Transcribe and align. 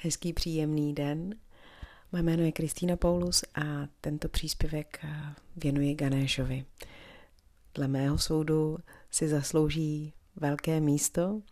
Hezký, 0.00 0.32
příjemný 0.32 0.94
den. 0.94 1.34
Moje 2.12 2.22
jméno 2.22 2.42
je 2.42 2.52
Kristýna 2.52 2.96
Paulus 2.96 3.44
a 3.54 3.88
tento 4.00 4.28
příspěvek 4.28 4.98
eh, 5.02 5.34
věnuji 5.56 5.94
Ganéšovi. 5.94 6.64
Dle 7.74 7.88
mého 7.88 8.18
soudu 8.18 8.78
si 9.10 9.28
zaslouží 9.28 10.12
velké 10.36 10.80
místo 10.80 11.42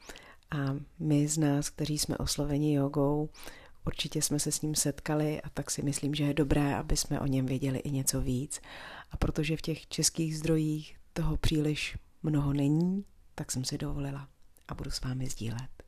a 0.51 0.77
my 0.99 1.29
z 1.29 1.39
nás, 1.39 1.71
kteří 1.71 1.99
jsme 1.99 2.19
osloveni 2.19 2.75
jogou, 2.75 3.29
určitě 3.87 4.23
jsme 4.23 4.39
se 4.39 4.53
s 4.53 4.63
ním 4.63 4.75
setkali 4.75 5.43
a 5.43 5.49
tak 5.49 5.71
si 5.71 5.83
myslím, 5.83 6.15
že 6.15 6.25
je 6.25 6.35
dobré, 6.35 6.77
aby 6.77 6.97
jsme 6.97 7.21
o 7.21 7.27
něm 7.27 7.47
věděli 7.47 7.79
i 7.79 7.91
něco 7.91 8.21
víc. 8.21 8.61
A 9.11 9.17
protože 9.17 9.57
v 9.57 9.63
těch 9.63 9.89
českých 9.89 10.39
zdrojích 10.39 10.97
toho 11.13 11.37
příliš 11.37 11.99
mnoho 12.23 12.53
není, 12.53 13.05
tak 13.35 13.53
jsem 13.53 13.65
si 13.65 13.79
dovolila 13.79 14.29
a 14.69 14.75
budu 14.75 14.91
s 14.91 15.01
vámi 15.01 15.27
sdílet. 15.27 15.86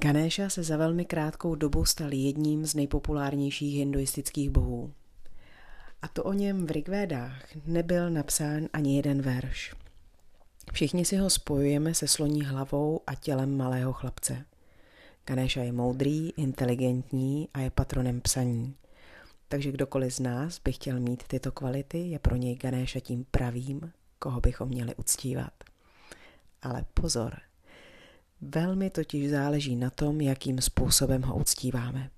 Ganesha 0.00 0.48
se 0.48 0.62
za 0.62 0.76
velmi 0.76 1.04
krátkou 1.04 1.54
dobu 1.54 1.84
stal 1.84 2.12
jedním 2.12 2.66
z 2.66 2.74
nejpopulárnějších 2.74 3.74
hinduistických 3.74 4.50
bohů. 4.50 4.92
A 6.02 6.08
to 6.08 6.24
o 6.24 6.32
něm 6.32 6.66
v 6.66 6.70
Rigvédách 6.70 7.42
nebyl 7.66 8.10
napsán 8.10 8.68
ani 8.72 8.96
jeden 8.96 9.22
verš. 9.22 9.74
Všichni 10.72 11.04
si 11.04 11.16
ho 11.16 11.30
spojujeme 11.30 11.94
se 11.94 12.08
sloní 12.08 12.44
hlavou 12.44 13.00
a 13.06 13.14
tělem 13.14 13.56
malého 13.56 13.92
chlapce. 13.92 14.44
Ganesha 15.26 15.62
je 15.62 15.72
moudrý, 15.72 16.30
inteligentní 16.30 17.48
a 17.54 17.60
je 17.60 17.70
patronem 17.70 18.20
psaní. 18.20 18.74
Takže 19.48 19.72
kdokoliv 19.72 20.14
z 20.14 20.20
nás 20.20 20.60
by 20.64 20.72
chtěl 20.72 21.00
mít 21.00 21.22
tyto 21.22 21.52
kvality, 21.52 21.98
je 21.98 22.18
pro 22.18 22.36
něj 22.36 22.56
Ganesha 22.56 23.00
tím 23.00 23.26
pravým, 23.30 23.92
koho 24.18 24.40
bychom 24.40 24.68
měli 24.68 24.94
uctívat. 24.94 25.52
Ale 26.62 26.84
pozor, 26.94 27.47
velmi 28.40 28.90
totiž 28.90 29.30
záleží 29.30 29.76
na 29.76 29.90
tom, 29.90 30.20
jakým 30.20 30.60
způsobem 30.60 31.22
ho 31.22 31.36
uctíváme. 31.36 32.10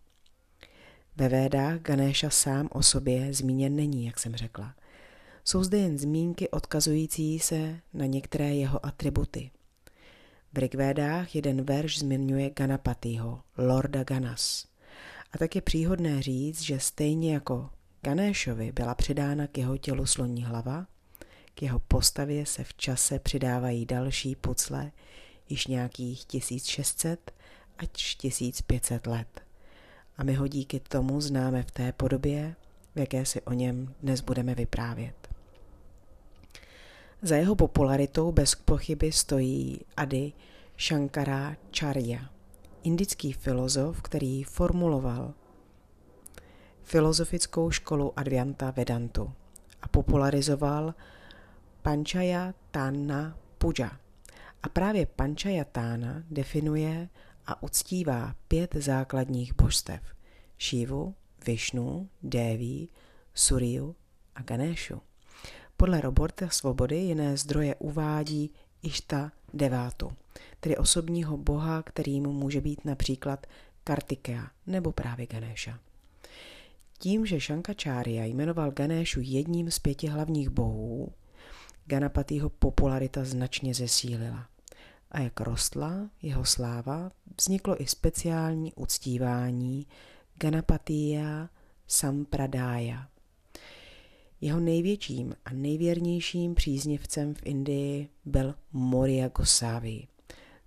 Ve 1.16 1.28
Védách 1.28 1.80
Ganesha 1.80 2.30
sám 2.30 2.68
o 2.72 2.82
sobě 2.82 3.34
zmíněn 3.34 3.76
není, 3.76 4.06
jak 4.06 4.20
jsem 4.20 4.36
řekla. 4.36 4.74
Jsou 5.44 5.64
zde 5.64 5.78
jen 5.78 5.98
zmínky 5.98 6.48
odkazující 6.48 7.38
se 7.38 7.80
na 7.94 8.06
některé 8.06 8.54
jeho 8.54 8.86
atributy. 8.86 9.50
V 10.52 10.58
Rigvédách 10.58 11.34
jeden 11.34 11.62
verš 11.62 11.98
zmiňuje 11.98 12.50
Ganapatiho, 12.50 13.40
Lorda 13.58 14.04
Ganas. 14.04 14.66
A 15.32 15.38
tak 15.38 15.54
je 15.54 15.62
příhodné 15.62 16.22
říct, 16.22 16.60
že 16.60 16.80
stejně 16.80 17.34
jako 17.34 17.70
Ganeshovi 18.02 18.72
byla 18.72 18.94
přidána 18.94 19.46
k 19.46 19.58
jeho 19.58 19.78
tělu 19.78 20.06
sloní 20.06 20.44
hlava, 20.44 20.86
k 21.54 21.62
jeho 21.62 21.78
postavě 21.78 22.46
se 22.46 22.64
v 22.64 22.74
čase 22.74 23.18
přidávají 23.18 23.86
další 23.86 24.36
pucle, 24.36 24.92
již 25.50 25.66
nějakých 25.66 26.24
1600 26.24 27.30
až 27.78 28.14
1500 28.14 29.06
let. 29.06 29.40
A 30.16 30.24
my 30.24 30.34
ho 30.34 30.46
díky 30.46 30.80
tomu 30.80 31.20
známe 31.20 31.62
v 31.62 31.70
té 31.70 31.92
podobě, 31.92 32.56
v 32.94 32.98
jaké 32.98 33.26
si 33.26 33.42
o 33.42 33.52
něm 33.52 33.94
dnes 34.02 34.20
budeme 34.20 34.54
vyprávět. 34.54 35.28
Za 37.22 37.36
jeho 37.36 37.56
popularitou 37.56 38.32
bez 38.32 38.54
pochyby 38.54 39.12
stojí 39.12 39.80
Adi 39.96 40.32
Shankara 40.78 41.56
Charya, 41.78 42.30
indický 42.82 43.32
filozof, 43.32 44.02
který 44.02 44.44
formuloval 44.44 45.34
filozofickou 46.82 47.70
školu 47.70 48.18
Advyanta 48.18 48.70
Vedantu 48.70 49.32
a 49.82 49.88
popularizoval 49.88 50.94
Panchayatana 51.82 53.36
Puja. 53.58 53.99
A 54.62 54.68
právě 54.68 55.06
Panchayatána 55.06 56.22
definuje 56.30 57.08
a 57.46 57.62
uctívá 57.62 58.34
pět 58.48 58.74
základních 58.74 59.54
božstev. 59.54 60.00
Šivu, 60.58 61.14
Višnu, 61.46 62.08
Devi, 62.22 62.88
Suriu 63.34 63.96
a 64.34 64.42
Ganeshu. 64.42 65.00
Podle 65.76 66.00
Roberta 66.00 66.48
Svobody 66.48 66.96
jiné 66.96 67.36
zdroje 67.36 67.74
uvádí 67.74 68.50
Išta 68.82 69.32
devátu, 69.54 70.12
tedy 70.60 70.76
osobního 70.76 71.36
boha, 71.36 71.82
kterým 71.82 72.22
může 72.22 72.60
být 72.60 72.84
například 72.84 73.46
Kartikea 73.84 74.50
nebo 74.66 74.92
právě 74.92 75.26
Ganesha. 75.26 75.78
Tím, 76.98 77.26
že 77.26 77.40
Shankaracharya 77.40 78.24
jmenoval 78.24 78.70
Ganeshu 78.70 79.20
jedním 79.22 79.70
z 79.70 79.78
pěti 79.78 80.06
hlavních 80.06 80.48
bohů, 80.48 81.12
Ganapatiho 81.86 82.50
popularita 82.50 83.24
značně 83.24 83.74
zesílila. 83.74 84.48
A 85.10 85.20
jak 85.20 85.40
rostla 85.40 86.10
jeho 86.22 86.44
sláva, 86.44 87.10
vzniklo 87.40 87.82
i 87.82 87.86
speciální 87.86 88.72
uctívání 88.72 89.86
Ganapatiya 90.34 91.48
Sampradája. 91.86 93.08
Jeho 94.40 94.60
největším 94.60 95.34
a 95.44 95.52
nejvěrnějším 95.52 96.54
příznivcem 96.54 97.34
v 97.34 97.40
Indii 97.44 98.08
byl 98.24 98.54
Moria 98.72 99.28
Gosávy 99.28 100.06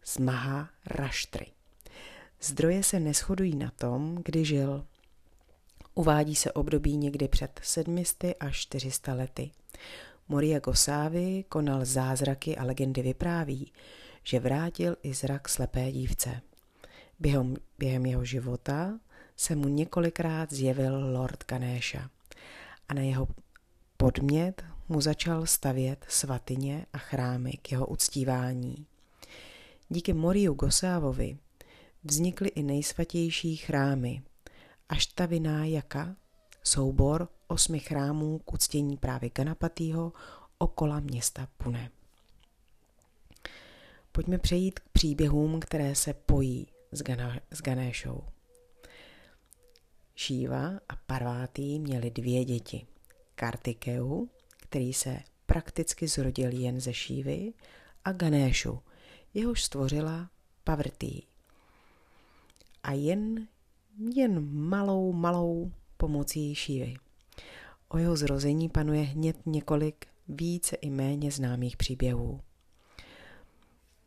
z 0.03 0.17
Maha 0.17 0.69
Rashtry. 0.85 1.45
Zdroje 2.41 2.83
se 2.83 2.99
neschodují 2.99 3.55
na 3.55 3.71
tom, 3.71 4.17
kdy 4.25 4.45
žil. 4.45 4.85
Uvádí 5.95 6.35
se 6.35 6.51
období 6.51 6.97
někdy 6.97 7.27
před 7.27 7.59
700 7.63 8.35
až 8.39 8.57
400 8.57 9.13
lety. 9.13 9.51
Moria 10.29 10.59
Gosávy 10.59 11.45
konal 11.49 11.85
zázraky 11.85 12.57
a 12.57 12.63
legendy 12.63 13.01
vypráví, 13.01 13.71
že 14.23 14.39
vrátil 14.39 14.95
i 15.03 15.13
zrak 15.13 15.49
slepé 15.49 15.91
dívce. 15.91 16.41
Během, 17.19 17.55
během 17.79 18.05
jeho 18.05 18.25
života 18.25 18.99
se 19.37 19.55
mu 19.55 19.67
několikrát 19.67 20.53
zjevil 20.53 21.11
Lord 21.11 21.43
Ganesha 21.47 22.09
a 22.89 22.93
na 22.93 23.01
jeho 23.01 23.27
podmět 23.97 24.63
mu 24.89 25.01
začal 25.01 25.45
stavět 25.45 26.05
svatyně 26.07 26.85
a 26.93 26.97
chrámy 26.97 27.51
k 27.51 27.71
jeho 27.71 27.85
uctívání. 27.87 28.85
Díky 29.89 30.13
Moriu 30.13 30.53
Gosávovi 30.53 31.37
vznikly 32.03 32.49
i 32.49 32.63
nejsvatější 32.63 33.55
chrámy, 33.55 34.21
Aštaviná 34.89 35.65
Jaka, 35.65 36.15
soubor 36.63 37.29
osmi 37.47 37.79
chrámů 37.79 38.39
k 38.39 38.53
uctění 38.53 38.97
právě 38.97 39.29
Ganapatýho 39.29 40.13
okola 40.57 40.99
města 40.99 41.47
Pune. 41.57 41.91
Pojďme 44.11 44.37
přejít 44.37 44.79
k 44.79 44.89
příběhům, 44.89 45.59
které 45.59 45.95
se 45.95 46.13
pojí 46.13 46.67
s, 46.91 47.01
Gana, 47.01 47.39
s 47.51 47.61
Ganéšou. 47.61 48.23
Šíva 50.15 50.67
a 50.89 50.95
Parvátý 51.05 51.79
měli 51.79 52.11
dvě 52.11 52.45
děti. 52.45 52.87
Kartikeu, 53.35 54.29
který 54.57 54.93
se 54.93 55.19
prakticky 55.45 56.07
zrodil 56.07 56.51
jen 56.51 56.81
ze 56.81 56.93
Šívy, 56.93 57.53
a 58.05 58.11
Ganéšu, 58.11 58.79
jehož 59.33 59.63
stvořila 59.63 60.29
Pavrtý. 60.63 61.21
A 62.83 62.91
jen, 62.91 63.47
jen 64.15 64.53
malou, 64.53 65.13
malou 65.13 65.71
pomocí 65.97 66.55
Šívy. 66.55 66.93
O 67.89 67.97
jeho 67.97 68.15
zrození 68.15 68.69
panuje 68.69 69.01
hned 69.01 69.37
několik 69.45 70.07
více 70.27 70.75
i 70.75 70.89
méně 70.89 71.31
známých 71.31 71.77
příběhů. 71.77 72.41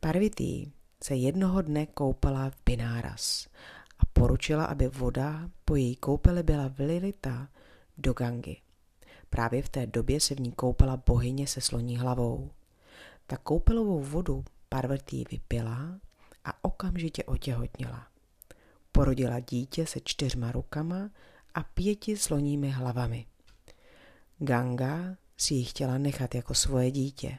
Parvitý 0.00 0.72
se 1.04 1.14
jednoho 1.14 1.62
dne 1.62 1.86
koupala 1.86 2.50
v 2.50 2.56
Bináras 2.66 3.48
a 3.98 4.02
poručila, 4.12 4.64
aby 4.64 4.88
voda 4.88 5.50
po 5.64 5.76
její 5.76 5.96
koupeli 5.96 6.42
byla 6.42 6.68
vlilita 6.68 7.48
do 7.98 8.12
Gangy. 8.12 8.56
Právě 9.30 9.62
v 9.62 9.68
té 9.68 9.86
době 9.86 10.20
se 10.20 10.34
v 10.34 10.40
ní 10.40 10.52
koupala 10.52 10.96
bohyně 11.06 11.46
se 11.46 11.60
sloní 11.60 11.96
hlavou. 11.96 12.50
Ta 13.26 13.36
koupelovou 13.36 14.00
vodu 14.00 14.44
Parvitý 14.68 15.24
vypila 15.30 15.98
a 16.44 16.64
okamžitě 16.64 17.24
otěhotnila. 17.24 18.06
Porodila 18.92 19.40
dítě 19.40 19.86
se 19.86 20.00
čtyřma 20.04 20.52
rukama 20.52 21.10
a 21.56 21.62
pěti 21.62 22.16
sloními 22.16 22.70
hlavami. 22.70 23.26
Ganga 24.38 25.16
si 25.36 25.54
ji 25.54 25.64
chtěla 25.64 25.98
nechat 25.98 26.34
jako 26.34 26.54
svoje 26.54 26.90
dítě, 26.90 27.38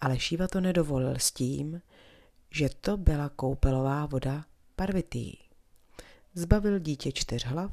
ale 0.00 0.18
Šiva 0.18 0.48
to 0.48 0.60
nedovolil 0.60 1.14
s 1.18 1.32
tím, 1.32 1.82
že 2.50 2.68
to 2.68 2.96
byla 2.96 3.28
koupelová 3.28 4.06
voda 4.06 4.44
Parvitý. 4.76 5.32
Zbavil 6.34 6.78
dítě 6.78 7.12
čtyř 7.12 7.44
hlav 7.44 7.72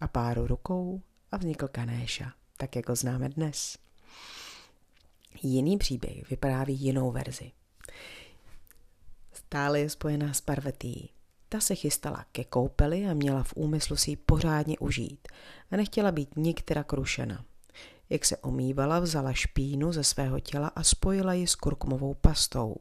a 0.00 0.08
páru 0.08 0.46
rukou 0.46 1.02
a 1.32 1.36
vznikl 1.36 1.68
Kanéša, 1.68 2.32
tak 2.56 2.76
jako 2.76 2.96
známe 2.96 3.28
dnes. 3.28 3.78
Jiný 5.42 5.78
příběh 5.78 6.30
vypráví 6.30 6.74
jinou 6.74 7.10
verzi. 7.10 7.52
Stále 9.32 9.80
je 9.80 9.90
spojená 9.90 10.34
s 10.34 10.40
Parvitý. 10.40 11.15
Ta 11.48 11.60
se 11.60 11.74
chystala 11.74 12.24
ke 12.32 12.44
koupeli 12.44 13.06
a 13.06 13.14
měla 13.14 13.42
v 13.42 13.52
úmyslu 13.56 13.96
si 13.96 14.10
ji 14.10 14.16
pořádně 14.16 14.78
užít 14.78 15.28
a 15.70 15.76
nechtěla 15.76 16.12
být 16.12 16.36
nikterak 16.36 16.86
krušena. 16.86 17.44
Jak 18.10 18.24
se 18.24 18.36
omývala, 18.36 19.00
vzala 19.00 19.32
špínu 19.32 19.92
ze 19.92 20.04
svého 20.04 20.40
těla 20.40 20.68
a 20.68 20.82
spojila 20.82 21.32
ji 21.32 21.46
s 21.46 21.54
kurkumovou 21.54 22.14
pastou. 22.14 22.76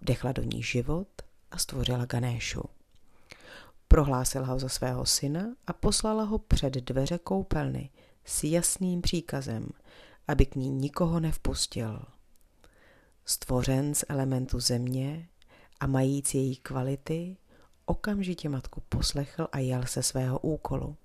Vdechla 0.00 0.32
do 0.32 0.42
ní 0.42 0.62
život 0.62 1.08
a 1.50 1.58
stvořila 1.58 2.04
Ganéšu. 2.04 2.62
prohlásila 3.88 4.46
ho 4.46 4.58
za 4.58 4.68
svého 4.68 5.06
syna 5.06 5.46
a 5.66 5.72
poslala 5.72 6.24
ho 6.24 6.38
před 6.38 6.74
dveře 6.74 7.18
koupelny 7.18 7.90
s 8.24 8.44
jasným 8.44 9.00
příkazem, 9.00 9.68
aby 10.28 10.46
k 10.46 10.54
ní 10.56 10.70
nikoho 10.70 11.20
nevpustil. 11.20 12.02
Stvořen 13.24 13.94
z 13.94 14.04
elementu 14.08 14.60
země 14.60 15.28
a 15.80 15.86
majíc 15.86 16.34
její 16.34 16.56
kvality, 16.56 17.36
okamžitě 17.88 18.48
matku 18.48 18.82
poslechl 18.88 19.48
a 19.52 19.58
jel 19.58 19.86
se 19.86 20.02
svého 20.02 20.38
úkolu. 20.38 20.96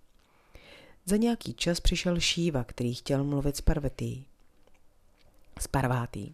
Za 1.05 1.17
nějaký 1.17 1.53
čas 1.53 1.79
přišel 1.79 2.19
Šíva, 2.19 2.63
který 2.63 2.93
chtěl 2.93 3.23
mluvit 3.23 3.57
s 3.57 3.61
Parvetý. 3.61 4.25
S 5.59 5.67
Parvátý. 5.67 6.33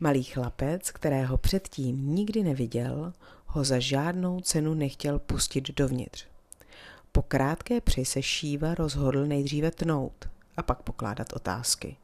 Malý 0.00 0.22
chlapec, 0.22 0.90
kterého 0.90 1.38
předtím 1.38 2.14
nikdy 2.14 2.42
neviděl, 2.42 3.12
ho 3.46 3.64
za 3.64 3.78
žádnou 3.78 4.40
cenu 4.40 4.74
nechtěl 4.74 5.18
pustit 5.18 5.70
dovnitř. 5.70 6.26
Po 7.12 7.22
krátké 7.22 7.80
při 7.80 8.04
se 8.04 8.22
Šíva 8.22 8.74
rozhodl 8.74 9.26
nejdříve 9.26 9.70
tnout 9.70 10.28
a 10.56 10.62
pak 10.62 10.82
pokládat 10.82 11.32
otázky. 11.32 11.96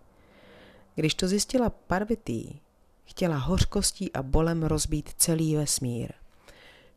Když 0.95 1.15
to 1.15 1.29
zjistila 1.29 1.71
Parvitý, 1.71 2.59
chtěla 3.05 3.37
hořkostí 3.37 4.13
a 4.13 4.23
bolem 4.23 4.63
rozbít 4.63 5.11
celý 5.17 5.57
vesmír. 5.57 6.22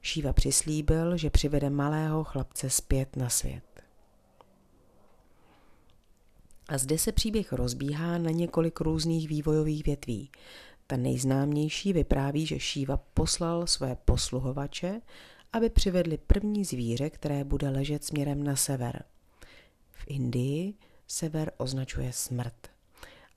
Šíva 0.06 0.34
přislíbil, 0.34 1.18
že 1.18 1.30
přivede 1.30 1.70
malého 1.70 2.24
chlapce 2.24 2.70
zpět 2.70 3.16
na 3.16 3.30
svět. 3.30 3.64
A 6.68 6.78
zde 6.78 6.98
se 6.98 7.12
příběh 7.12 7.54
rozbíhá 7.54 8.18
na 8.18 8.30
několik 8.32 8.80
různých 8.80 9.28
vývojových 9.28 9.86
větví. 9.86 10.30
Ta 10.88 10.98
nejznámější 10.98 11.94
vypráví, 11.94 12.46
že 12.46 12.60
Šíva 12.60 12.98
poslal 12.98 13.68
své 13.68 13.96
posluhovače, 13.96 15.02
aby 15.54 15.70
přivedli 15.70 16.18
první 16.18 16.66
zvíře, 16.66 17.10
které 17.10 17.44
bude 17.44 17.70
ležet 17.70 18.04
směrem 18.04 18.44
na 18.44 18.56
sever. 18.56 19.04
V 19.92 20.04
Indii 20.08 20.74
sever 21.08 21.52
označuje 21.58 22.14
smrt. 22.14 22.68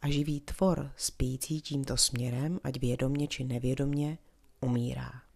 A 0.02 0.08
živý 0.08 0.40
tvor 0.40 0.92
spící 0.96 1.60
tímto 1.60 1.96
směrem, 1.96 2.60
ať 2.64 2.80
vědomně 2.80 3.28
či 3.28 3.44
nevědomně, 3.44 4.18
umírá. 4.60 5.27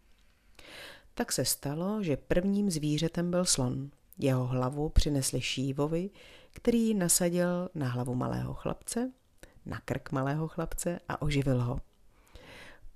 Tak 1.15 1.33
se 1.33 1.45
stalo, 1.45 2.03
že 2.03 2.17
prvním 2.17 2.71
zvířetem 2.71 3.31
byl 3.31 3.45
slon. 3.45 3.91
Jeho 4.19 4.47
hlavu 4.47 4.89
přinesli 4.89 5.41
Šívovi, 5.41 6.11
který 6.53 6.87
ji 6.87 6.95
nasadil 6.95 7.69
na 7.75 7.89
hlavu 7.89 8.15
malého 8.15 8.55
chlapce, 8.55 9.13
na 9.67 9.81
krk 9.81 10.13
malého 10.13 10.49
chlapce 10.49 11.01
a 11.09 11.23
oživil 11.23 11.63
ho. 11.63 11.81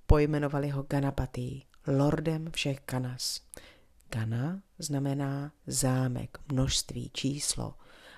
Pojmenovali 0.06 0.68
ho 0.68 0.82
Ganapati, 0.82 1.62
lordem 1.86 2.50
všech 2.50 2.78
Ganas. 2.90 3.40
Gana 4.10 4.62
znamená 4.78 5.52
zámek, 5.66 6.38
množství, 6.52 7.10
číslo, 7.14 7.74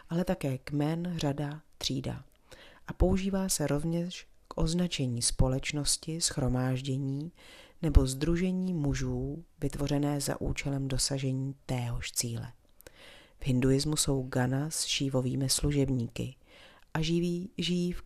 ale 0.09 0.25
také 0.25 0.59
kmen, 0.59 1.15
řada, 1.17 1.61
třída. 1.79 2.25
A 2.87 2.93
používá 2.93 3.49
se 3.49 3.67
rovněž 3.67 4.27
k 4.49 4.61
označení 4.61 5.23
společnosti, 5.23 6.21
schromáždění 6.21 7.33
nebo 7.83 8.07
združení 8.07 8.75
mužů 8.75 9.45
vytvořené 9.61 10.21
za 10.21 10.41
účelem 10.41 10.89
dosažení 10.89 11.55
téhož 11.67 12.13
cíle. 12.13 12.53
V 13.41 13.47
hinduismu 13.47 13.97
jsou 13.97 14.23
Gana 14.23 14.71
s 14.71 14.85
šívovými 14.85 15.49
služebníky 15.49 16.37
a 16.95 17.01
živí, 17.01 17.51
žijí 17.59 17.93
v 17.93 18.03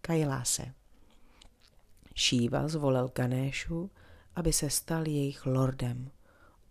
Kailáse. 0.00 0.74
Šíva 2.14 2.68
zvolil 2.68 3.10
Ganéšu, 3.14 3.90
aby 4.36 4.52
se 4.52 4.70
stal 4.70 5.08
jejich 5.08 5.46
lordem. 5.46 6.10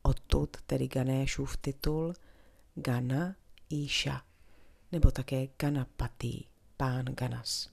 Odtud 0.02 0.58
tedy 0.66 0.88
Ganéšův 0.88 1.58
titul 1.58 2.14
Gana 2.76 3.36
Isha, 3.70 4.24
nebo 4.92 5.12
také 5.12 5.48
Ganapati, 5.58 6.46
pán 6.78 7.06
Ganas. 7.06 7.70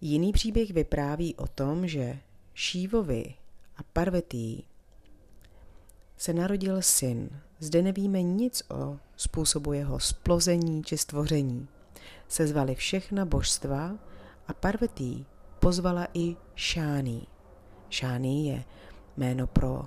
Jiný 0.00 0.32
příběh 0.32 0.70
vypráví 0.70 1.34
o 1.34 1.46
tom, 1.46 1.88
že 1.88 2.18
Šívovi 2.56 3.34
a 3.76 3.82
Parvetí 3.92 4.66
se 6.16 6.32
narodil 6.32 6.82
syn. 6.82 7.40
Zde 7.58 7.82
nevíme 7.82 8.22
nic 8.22 8.62
o 8.70 8.98
způsobu 9.16 9.72
jeho 9.72 10.00
splození 10.00 10.84
či 10.84 10.98
stvoření. 10.98 11.68
Sezvali 12.28 12.74
všechna 12.74 13.24
božstva 13.24 13.98
a 14.48 14.54
Parvetí 14.54 15.26
pozvala 15.60 16.06
i 16.14 16.36
Šány. 16.54 17.26
Šány 17.88 18.46
je 18.46 18.64
jméno 19.16 19.46
pro 19.46 19.86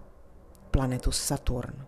planetu 0.72 1.12
Saturn, 1.12 1.86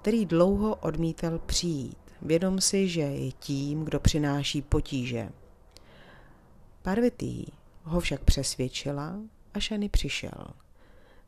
který 0.00 0.26
dlouho 0.26 0.74
odmítal 0.74 1.38
přijít. 1.38 1.98
Vědom 2.22 2.60
si, 2.60 2.88
že 2.88 3.00
je 3.00 3.32
tím, 3.32 3.84
kdo 3.84 4.00
přináší 4.00 4.62
potíže. 4.62 5.28
Parvati 6.82 7.46
ho 7.82 8.00
však 8.00 8.24
přesvědčila 8.24 9.18
a 9.56 9.60
Šany 9.60 9.88
přišel. 9.88 10.46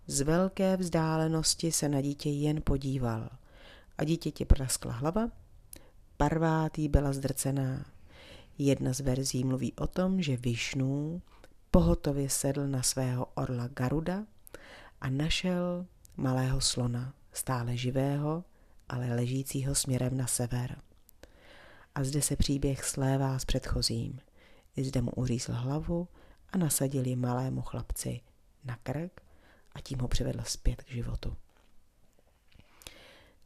Z 0.06 0.20
velké 0.20 0.76
vzdálenosti 0.76 1.72
se 1.72 1.88
na 1.88 2.00
dítě 2.00 2.30
jen 2.30 2.62
podíval 2.64 3.28
a 3.98 4.04
dítěti 4.04 4.44
praskla 4.44 4.92
hlava. 4.92 5.30
Parvátý 6.16 6.88
byla 6.88 7.12
zdrcená. 7.12 7.86
Jedna 8.58 8.92
z 8.92 9.00
verzí 9.00 9.44
mluví 9.44 9.72
o 9.72 9.86
tom, 9.86 10.22
že 10.22 10.36
Višnu 10.36 11.22
pohotově 11.70 12.30
sedl 12.30 12.66
na 12.66 12.82
svého 12.82 13.26
orla 13.34 13.69
Garuda 13.69 14.25
a 15.00 15.10
našel 15.10 15.86
malého 16.16 16.60
slona, 16.60 17.14
stále 17.32 17.76
živého, 17.76 18.44
ale 18.88 19.14
ležícího 19.14 19.74
směrem 19.74 20.16
na 20.16 20.26
sever. 20.26 20.82
A 21.94 22.04
zde 22.04 22.22
se 22.22 22.36
příběh 22.36 22.84
slévá 22.84 23.38
s 23.38 23.44
předchozím. 23.44 24.20
I 24.76 24.84
zde 24.84 25.02
mu 25.02 25.10
uřízl 25.10 25.52
hlavu 25.52 26.08
a 26.52 26.58
nasadil 26.58 27.06
ji 27.06 27.16
malému 27.16 27.62
chlapci 27.62 28.20
na 28.64 28.76
krk 28.76 29.20
a 29.72 29.80
tím 29.80 29.98
ho 29.98 30.08
přivedl 30.08 30.42
zpět 30.44 30.82
k 30.82 30.90
životu. 30.90 31.36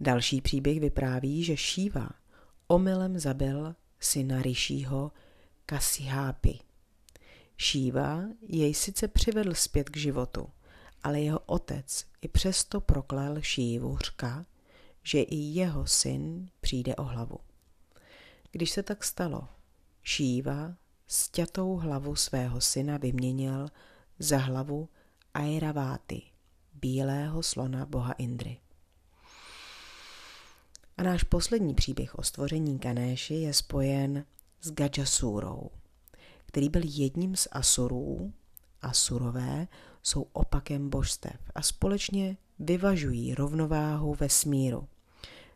Další 0.00 0.40
příběh 0.40 0.80
vypráví, 0.80 1.44
že 1.44 1.56
Šíva 1.56 2.10
omylem 2.66 3.18
zabil 3.18 3.74
syna 4.00 4.42
Rišího 4.42 5.12
Kasihápy. 5.66 6.58
Šíva 7.56 8.22
jej 8.48 8.74
sice 8.74 9.08
přivedl 9.08 9.54
zpět 9.54 9.90
k 9.90 9.96
životu, 9.96 10.48
ale 11.02 11.20
jeho 11.20 11.38
otec 11.38 12.04
i 12.22 12.28
přesto 12.28 12.80
proklel 12.80 13.42
Šívu 13.42 13.98
řka, 13.98 14.46
že 15.02 15.22
i 15.22 15.36
jeho 15.36 15.86
syn 15.86 16.50
přijde 16.60 16.96
o 16.96 17.02
hlavu. 17.02 17.38
Když 18.52 18.70
se 18.70 18.82
tak 18.82 19.04
stalo, 19.04 19.48
Šíva 20.02 20.74
stětou 21.12 21.76
hlavu 21.76 22.16
svého 22.16 22.60
syna 22.60 22.96
vyměnil 22.96 23.68
za 24.18 24.38
hlavu 24.38 24.88
Airaváty, 25.34 26.22
bílého 26.74 27.42
slona 27.42 27.86
boha 27.86 28.12
Indry. 28.12 28.58
A 30.96 31.02
náš 31.02 31.22
poslední 31.22 31.74
příběh 31.74 32.14
o 32.14 32.22
stvoření 32.22 32.78
Ganéši 32.78 33.34
je 33.34 33.54
spojen 33.54 34.24
s 34.60 34.70
Gajasúrou, 34.70 35.70
který 36.46 36.68
byl 36.68 36.82
jedním 36.84 37.36
z 37.36 37.48
Asurů. 37.52 38.32
Asurové 38.82 39.68
jsou 40.02 40.26
opakem 40.32 40.90
božstev 40.90 41.40
a 41.54 41.62
společně 41.62 42.36
vyvažují 42.58 43.34
rovnováhu 43.34 44.14
ve 44.14 44.28
smíru. 44.28 44.88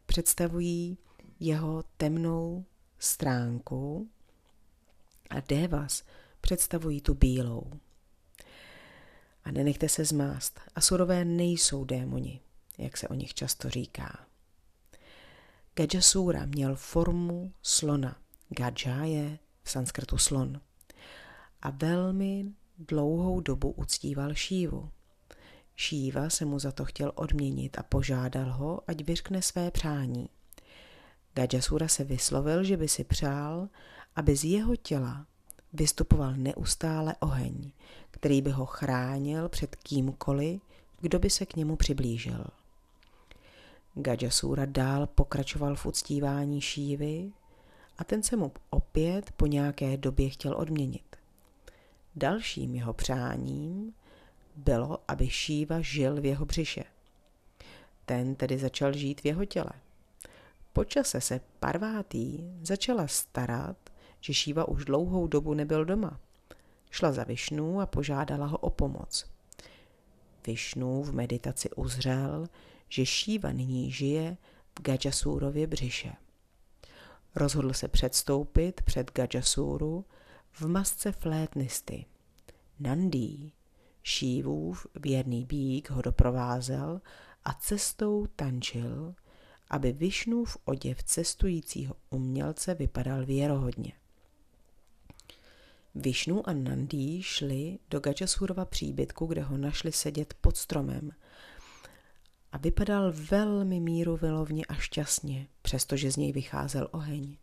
Představují 0.06 0.98
jeho 1.40 1.84
temnou 1.96 2.64
stránku 2.98 4.08
a 5.30 5.40
Devas 5.40 6.04
představují 6.40 7.00
tu 7.00 7.14
bílou. 7.14 7.72
A 9.44 9.50
nenechte 9.50 9.88
se 9.88 10.04
zmást, 10.04 10.60
Asurové 10.74 11.24
nejsou 11.24 11.84
démoni, 11.84 12.40
jak 12.78 12.96
se 12.96 13.08
o 13.08 13.14
nich 13.14 13.34
často 13.34 13.70
říká. 13.70 14.26
Gajasura 15.76 16.46
měl 16.46 16.76
formu 16.76 17.52
slona. 17.62 18.16
Gaja 18.48 19.04
je 19.04 19.38
v 19.62 19.70
sanskrtu 19.70 20.18
slon. 20.18 20.60
A 21.62 21.70
velmi 21.70 22.46
dlouhou 22.78 23.40
dobu 23.40 23.70
uctíval 23.70 24.34
Šívu. 24.34 24.90
Šíva 25.76 26.30
se 26.30 26.44
mu 26.44 26.58
za 26.58 26.72
to 26.72 26.84
chtěl 26.84 27.12
odměnit 27.14 27.78
a 27.78 27.82
požádal 27.82 28.52
ho, 28.52 28.80
ať 28.86 29.04
vyřkne 29.04 29.42
své 29.42 29.70
přání. 29.70 30.28
Gajasura 31.34 31.88
se 31.88 32.04
vyslovil, 32.04 32.64
že 32.64 32.76
by 32.76 32.88
si 32.88 33.04
přál, 33.04 33.68
aby 34.16 34.36
z 34.36 34.44
jeho 34.44 34.76
těla 34.76 35.26
vystupoval 35.72 36.34
neustále 36.36 37.14
oheň, 37.20 37.70
který 38.10 38.42
by 38.42 38.50
ho 38.50 38.66
chránil 38.66 39.48
před 39.48 39.76
kýmkoliv, 39.76 40.60
kdo 41.00 41.18
by 41.18 41.30
se 41.30 41.46
k 41.46 41.56
němu 41.56 41.76
přiblížil. 41.76 42.44
Gajasura 43.94 44.66
dál 44.66 45.06
pokračoval 45.06 45.76
v 45.76 45.86
uctívání 45.86 46.60
Šívy 46.60 47.32
a 47.98 48.04
ten 48.04 48.22
se 48.22 48.36
mu 48.36 48.52
opět 48.70 49.32
po 49.32 49.46
nějaké 49.46 49.96
době 49.96 50.28
chtěl 50.30 50.56
odměnit. 50.56 51.16
Dalším 52.16 52.74
jeho 52.74 52.92
přáním 52.92 53.94
bylo, 54.56 54.98
aby 55.08 55.30
Šíva 55.30 55.80
žil 55.80 56.20
v 56.20 56.24
jeho 56.24 56.44
břiše. 56.46 56.84
ten 58.06 58.34
tedy 58.34 58.58
začal 58.58 58.92
žít 58.92 59.20
v 59.20 59.24
jeho 59.24 59.44
těle. 59.44 59.70
Po 60.72 60.84
čase 60.84 61.20
se 61.20 61.40
Parvátý 61.60 62.38
začala 62.62 63.08
starat, 63.08 63.76
že 64.20 64.34
Šíva 64.34 64.68
už 64.68 64.84
dlouhou 64.84 65.26
dobu 65.26 65.54
nebyl 65.54 65.84
doma. 65.84 66.20
Šla 66.90 67.12
za 67.12 67.24
Višnu 67.24 67.80
a 67.80 67.86
požádala 67.86 68.46
ho 68.46 68.58
o 68.58 68.70
pomoc. 68.70 69.26
Višnu 70.46 71.02
v 71.02 71.14
meditaci 71.14 71.70
uzřel, 71.70 72.46
že 72.88 73.06
Šíva 73.06 73.52
nyní 73.52 73.90
žije 73.90 74.36
v 74.78 74.82
Gajasurově 74.82 75.66
břiše. 75.66 76.12
Rozhodl 77.34 77.72
se 77.72 77.88
předstoupit 77.88 78.82
před 78.82 79.10
Gajasuru 79.12 80.04
v 80.52 80.62
masce 80.62 81.12
flétnisty. 81.12 82.04
Nandí, 82.80 83.52
Šívův 84.02 84.86
věrný 84.94 85.44
bík 85.44 85.90
ho 85.90 86.02
doprovázel 86.02 87.00
a 87.44 87.52
cestou 87.52 88.26
tančil, 88.26 89.14
aby 89.70 89.92
Višnův 89.92 90.56
oděv 90.64 91.02
cestujícího 91.02 91.94
umělce 92.10 92.74
vypadal 92.74 93.26
věrohodně. 93.26 93.92
Višnu 95.98 96.48
a 96.48 96.52
Nandí 96.52 97.22
šli 97.22 97.78
do 97.90 98.00
Gajasúrova 98.00 98.64
příbytku, 98.64 99.26
kde 99.26 99.42
ho 99.42 99.56
našli 99.56 99.92
sedět 99.92 100.34
pod 100.40 100.56
stromem 100.56 101.10
a 102.52 102.58
vypadal 102.58 103.12
velmi 103.30 103.80
míruvilovně 103.80 104.64
a 104.64 104.74
šťastně, 104.74 105.48
přestože 105.62 106.12
z 106.12 106.16
něj 106.16 106.32
vycházel 106.32 106.88
oheň. 106.92 107.36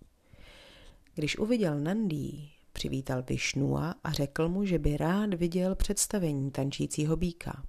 Když 1.15 1.37
uviděl 1.37 1.79
Nandí, 1.79 2.51
přivítal 2.73 3.23
Višnua 3.23 3.95
a 4.03 4.11
řekl 4.11 4.49
mu, 4.49 4.65
že 4.65 4.79
by 4.79 4.97
rád 4.97 5.33
viděl 5.33 5.75
představení 5.75 6.51
tančícího 6.51 7.15
býka. 7.15 7.63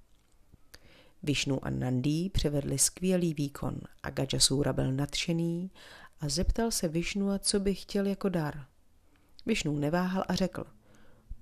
Višnu 1.23 1.65
a 1.65 1.69
Nandí 1.69 2.29
převedli 2.29 2.77
skvělý 2.77 3.33
výkon 3.33 3.79
a 4.03 4.09
Gajasura 4.09 4.73
byl 4.73 4.91
nadšený 4.91 5.71
a 6.19 6.29
zeptal 6.29 6.71
se 6.71 6.87
Višnua, 6.87 7.39
co 7.39 7.59
by 7.59 7.75
chtěl 7.75 8.05
jako 8.05 8.29
dar. 8.29 8.65
Višnu 9.45 9.79
neváhal 9.79 10.23
a 10.27 10.35
řekl, 10.35 10.74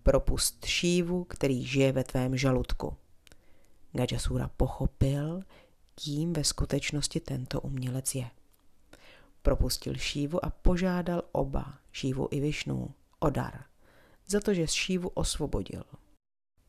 propust 0.04 0.66
šívu, 0.66 1.24
který 1.24 1.66
žije 1.66 1.92
ve 1.92 2.04
tvém 2.04 2.38
žaludku. 2.38 2.94
Gajasura 3.92 4.50
pochopil, 4.58 5.42
kým 5.96 6.34
ve 6.34 6.44
skutečnosti 6.44 7.20
tento 7.20 7.62
umělec 7.62 8.16
je. 8.16 8.30
Propustil 9.42 9.96
šívu 9.96 10.46
a 10.46 10.50
požádal 10.50 11.24
oba, 11.32 11.74
šívu 11.92 12.28
i 12.32 12.40
Višnu, 12.40 12.94
o 13.20 13.30
dar, 13.30 13.64
za 14.28 14.40
to, 14.40 14.54
že 14.54 14.68
šívu 14.68 15.10
osvobodil. 15.10 15.84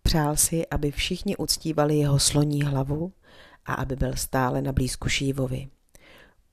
Přál 0.02 0.36
si, 0.36 0.66
aby 0.66 0.90
všichni 0.90 1.36
uctívali 1.36 1.96
jeho 1.96 2.18
sloní 2.18 2.62
hlavu 2.62 3.12
a 3.66 3.74
aby 3.74 3.96
byl 3.96 4.16
stále 4.16 4.62
na 4.62 4.72
blízku 4.72 5.08
Šívovi. 5.08 5.68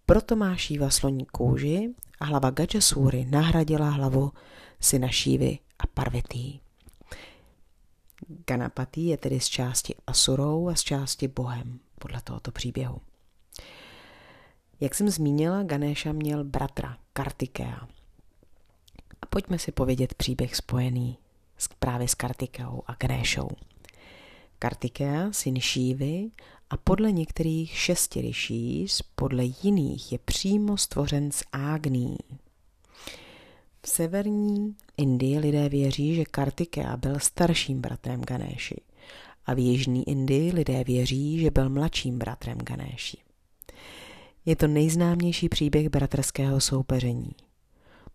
Proto 0.06 0.36
má 0.36 0.56
Šíva 0.56 0.90
sloní 0.90 1.26
kůži 1.26 1.90
a 2.20 2.26
hlava 2.26 2.50
Gajasúry 2.50 3.26
nahradila 3.26 3.90
hlavu 3.90 4.32
syna 4.80 5.08
Šívy 5.08 5.60
a 5.80 5.88
Parvitý. 5.88 6.60
Ganapati 8.28 9.02
je 9.02 9.18
tedy 9.18 9.40
z 9.40 9.48
části 9.48 9.96
Asurou 10.08 10.70
a 10.70 10.76
z 10.76 10.82
části 10.82 11.28
Bohem, 11.28 11.80
podle 12.00 12.22
tohoto 12.22 12.52
příběhu. 12.52 13.02
Jak 14.80 14.96
jsem 14.96 15.10
zmínila, 15.10 15.64
Ganesha 15.64 16.12
měl 16.12 16.44
bratra 16.44 16.98
Kartikea. 17.14 17.88
A 19.22 19.26
pojďme 19.30 19.60
si 19.60 19.72
povědět 19.72 20.14
příběh 20.14 20.56
spojený 20.56 21.18
právě 21.80 22.08
s 22.08 22.16
Kartikeou 22.16 22.84
a 22.88 22.94
Ganeshou. 22.94 23.50
Kartikea, 24.60 25.32
syn 25.32 25.60
Šívy 25.60 26.32
a 26.70 26.78
podle 26.78 27.12
některých 27.12 27.78
šesti 27.78 28.22
ryšís, 28.22 29.02
podle 29.16 29.44
jiných 29.64 30.12
je 30.12 30.18
přímo 30.18 30.78
stvořen 30.78 31.32
z 31.32 31.44
Ágní. 31.52 32.18
V 33.86 33.90
severní 33.90 34.76
Indii 34.98 35.40
lidé 35.40 35.70
věří, 35.70 36.16
že 36.16 36.26
Kartikea 36.26 36.98
byl 36.98 37.20
starším 37.20 37.82
bratrem 37.82 38.22
Ganéši 38.22 38.82
a 39.46 39.54
v 39.54 39.60
jižní 39.60 40.10
Indii 40.10 40.52
lidé 40.52 40.84
věří, 40.84 41.40
že 41.40 41.52
byl 41.52 41.70
mladším 41.70 42.20
bratrem 42.20 42.58
Ganéši. 42.58 43.18
Je 44.46 44.56
to 44.56 44.68
nejznámější 44.68 45.50
příběh 45.50 45.90
bratrského 45.90 46.62
soupeření. 46.62 47.32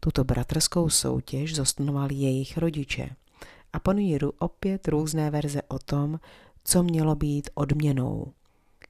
Tuto 0.00 0.24
bratrskou 0.24 0.88
soutěž 0.88 1.54
zosnovali 1.54 2.14
jejich 2.14 2.58
rodiče 2.58 3.10
a 3.72 3.80
panují 3.80 4.18
opět 4.38 4.88
různé 4.88 5.30
verze 5.30 5.62
o 5.62 5.78
tom, 5.78 6.20
co 6.64 6.82
mělo 6.82 7.14
být 7.14 7.50
odměnou, 7.54 8.32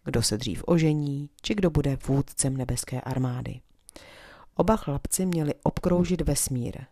kdo 0.04 0.22
se 0.22 0.38
dřív 0.38 0.62
ožení, 0.66 1.30
či 1.42 1.54
kdo 1.54 1.70
bude 1.70 1.98
vůdcem 2.06 2.56
nebeské 2.56 3.00
armády. 3.00 3.60
Oba 4.58 4.76
chlapci 4.76 5.26
měli 5.26 5.54
obkroužit 5.62 6.20
vesmír 6.20 6.84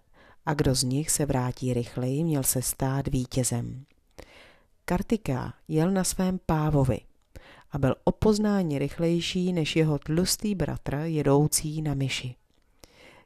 a 0.46 0.54
kdo 0.54 0.74
z 0.74 0.82
nich 0.82 1.10
se 1.10 1.26
vrátí 1.26 1.74
rychleji, 1.74 2.24
měl 2.24 2.42
se 2.42 2.62
stát 2.62 3.08
vítězem. 3.08 3.84
Kartika 4.84 5.54
jel 5.68 5.90
na 5.90 6.04
svém 6.04 6.40
pávovi 6.46 7.00
a 7.70 7.78
byl 7.78 7.94
o 8.04 8.12
poznání 8.12 8.78
rychlejší 8.78 9.52
než 9.52 9.76
jeho 9.76 9.98
tlustý 9.98 10.54
bratr 10.54 10.94
jedoucí 10.94 11.82
na 11.82 11.94
myši. 11.94 12.34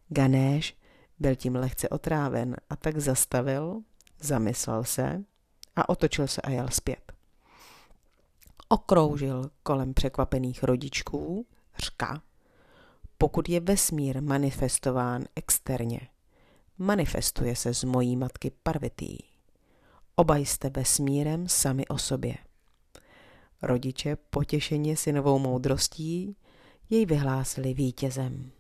Ganéš 0.09 0.77
byl 1.19 1.37
tím 1.37 1.57
lehce 1.57 1.89
otráven 1.89 2.57
a 2.71 2.77
tak 2.77 2.99
zastavil, 2.99 3.81
zamyslel 4.21 4.85
se 4.85 5.25
a 5.77 5.89
otočil 5.89 6.27
se 6.27 6.41
a 6.41 6.51
jel 6.51 6.69
zpět. 6.69 7.13
Okroužil 8.69 9.51
kolem 9.63 9.95
překvapených 9.95 10.63
rodičků, 10.63 11.47
řka, 11.79 12.23
pokud 13.19 13.49
je 13.49 13.61
vesmír 13.61 14.23
manifestován 14.23 15.25
externě, 15.37 16.01
manifestuje 16.79 17.57
se 17.57 17.75
z 17.75 17.85
mojí 17.85 18.17
matky 18.17 18.53
Parvitý. 18.63 19.19
Oba 20.17 20.37
jste 20.37 20.71
vesmírem 20.71 21.49
sami 21.49 21.87
o 21.87 21.99
sobě. 21.99 22.35
Rodiče 23.63 24.17
potěšeně 24.17 24.97
synovou 24.97 25.39
moudrostí 25.39 26.37
jej 26.91 27.07
vyhlásili 27.07 27.75
vítězem. 27.75 28.51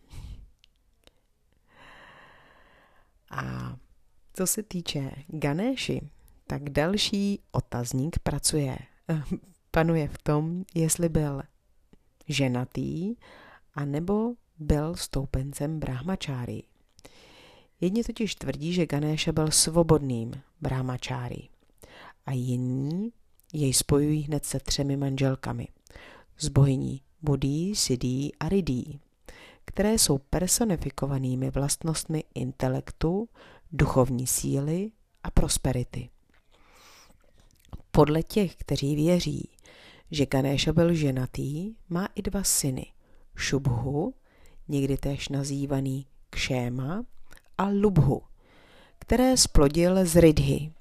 A 3.31 3.77
co 4.33 4.47
se 4.47 4.62
týče 4.62 5.11
Ganéši, 5.29 6.11
tak 6.47 6.71
další 6.71 7.41
otazník 7.53 8.19
pracuje, 8.19 8.79
panuje 9.71 10.09
v 10.09 10.19
tom, 10.19 10.65
jestli 10.75 11.09
byl 11.09 11.43
ženatý, 12.29 13.15
anebo 13.75 14.35
byl 14.59 14.97
stoupencem 14.97 15.81
brahmačáry. 15.81 16.62
Jedni 17.81 18.05
totiž 18.05 18.35
tvrdí, 18.35 18.73
že 18.73 18.87
Ganéša 18.87 19.33
byl 19.33 19.50
svobodným 19.50 20.33
brahmačáry 20.61 21.49
a 22.27 22.33
jiní 22.33 23.12
jej 23.53 23.75
spojují 23.75 24.23
hned 24.23 24.45
se 24.45 24.61
třemi 24.61 24.97
manželkami. 24.97 25.69
S 26.38 26.49
bohyní 26.49 27.00
Budí, 27.23 27.75
Sidí 27.75 28.35
a 28.41 28.49
Ridí, 28.49 29.00
které 29.65 29.99
jsou 29.99 30.19
personifikovanými 30.19 31.50
vlastnostmi 31.50 32.25
intelektu, 32.35 33.29
duchovní 33.73 34.27
síly 34.27 34.91
a 35.23 35.31
prosperity. 35.31 36.09
Podle 37.91 38.23
těch, 38.23 38.57
kteří 38.57 38.97
věří, 38.97 39.50
že 40.11 40.27
Ganesha 40.27 40.73
byl 40.73 40.95
ženatý, 40.95 41.75
má 41.88 42.09
i 42.15 42.23
dva 42.23 42.45
syny, 42.45 42.87
Šubhu, 43.37 44.15
někdy 44.69 44.97
též 44.97 45.29
nazývaný 45.29 46.07
Kšéma, 46.31 47.05
a 47.59 47.69
Lubhu, 47.69 48.23
které 48.99 49.37
splodil 49.37 50.07
z 50.07 50.17
Ridhy. 50.17 50.73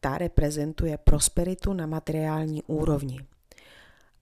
Ta 0.00 0.18
reprezentuje 0.18 0.98
prosperitu 0.98 1.72
na 1.72 1.86
materiální 1.86 2.62
úrovni. 2.62 3.20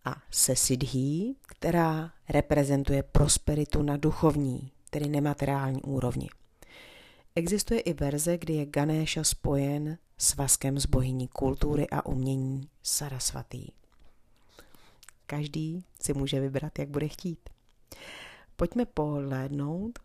A 0.04 0.22
se 0.30 0.56
Sidhí, 0.56 1.36
která 1.42 2.12
reprezentuje 2.28 3.02
prosperitu 3.02 3.82
na 3.82 3.96
duchovní, 3.96 4.70
tedy 4.90 5.08
nemateriální 5.08 5.82
úrovni. 5.82 6.28
Existuje 7.34 7.80
i 7.80 7.92
verze, 7.92 8.38
kdy 8.38 8.54
je 8.54 8.66
Ganesha 8.66 9.24
spojen 9.24 9.98
s 10.18 10.36
vaskem 10.36 10.78
z 10.78 10.86
bohyní 10.86 11.28
kultury 11.28 11.86
a 11.90 12.06
umění 12.06 12.68
Sarasvatý. 12.82 13.66
Každý 15.26 15.84
si 16.02 16.14
může 16.14 16.40
vybrat, 16.40 16.78
jak 16.78 16.88
bude 16.88 17.08
chtít. 17.08 17.38
Pojďme 18.56 18.86
pohlédnout 18.86 19.98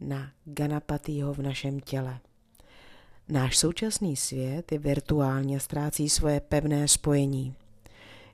na 0.00 0.32
Ganapatýho 0.44 1.34
v 1.34 1.38
našem 1.38 1.80
těle. 1.80 2.20
Náš 3.28 3.58
současný 3.58 4.16
svět 4.16 4.72
je 4.72 4.78
virtuálně 4.78 5.60
ztrácí 5.60 6.08
svoje 6.08 6.40
pevné 6.40 6.88
spojení. 6.88 7.54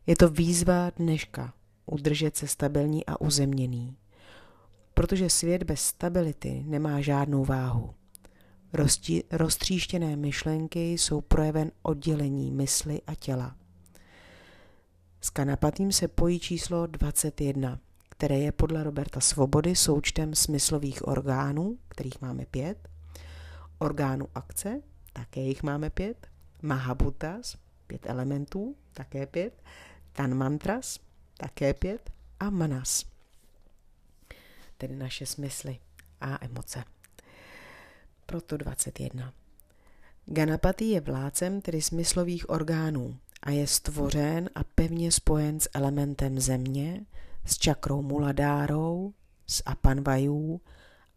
Je 0.07 0.17
to 0.17 0.29
výzva 0.29 0.91
dneška 0.97 1.55
udržet 1.87 2.37
se 2.37 2.47
stabilní 2.47 3.07
a 3.07 3.21
uzemněný, 3.21 3.97
protože 4.95 5.31
svět 5.31 5.63
bez 5.63 5.81
stability 5.81 6.63
nemá 6.67 7.01
žádnou 7.01 7.45
váhu. 7.45 7.95
Rosti, 8.73 9.25
roztříštěné 9.31 10.17
myšlenky 10.17 10.93
jsou 10.93 11.21
projeven 11.21 11.73
oddělení 11.83 12.51
mysli 12.51 13.01
a 13.07 13.15
těla. 13.15 13.57
Ganapatím 15.35 15.93
se 15.93 16.09
pojí 16.09 16.41
číslo 16.41 16.87
21, 16.87 17.79
které 18.09 18.39
je 18.39 18.53
podle 18.53 18.85
Roberta 18.85 19.21
Svobody 19.21 19.77
součtem 19.77 20.35
smyslových 20.35 21.09
orgánů, 21.09 21.79
kterých 21.89 22.21
máme 22.21 22.47
pět, 22.47 22.89
orgánů 23.79 24.29
akce, 24.35 24.83
také 25.13 25.41
jich 25.41 25.63
máme 25.63 25.91
pět, 25.91 26.27
Mahabutas, 26.63 27.57
pět 27.87 28.07
elementů, 28.07 28.77
také 28.93 29.27
pět, 29.27 29.63
Tan 30.13 30.35
mantras, 30.35 31.01
také 31.37 31.75
pět 31.75 32.11
a 32.41 32.51
Manas, 32.51 33.05
tedy 34.79 34.97
naše 34.97 35.27
smysly 35.27 35.79
a 36.21 36.45
emoce. 36.45 36.85
Proto 38.27 38.57
21. 38.57 39.33
Ganapati 40.27 40.85
je 40.85 41.01
vládcem 41.01 41.61
tedy 41.61 41.83
smyslových 41.83 42.51
orgánů 42.51 43.19
a 43.43 43.51
je 43.51 43.67
stvořen 43.67 44.51
a 44.55 44.65
pevně 44.79 45.13
spojen 45.13 45.61
s 45.61 45.69
elementem 45.75 46.41
země, 46.41 47.07
s 47.45 47.59
čakrou 47.59 48.03
muladárou, 48.03 49.13
s 49.47 49.63
apanvajú 49.67 50.61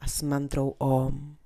a 0.01 0.07
s 0.07 0.21
mantrou 0.21 0.73
Om. 0.81 1.37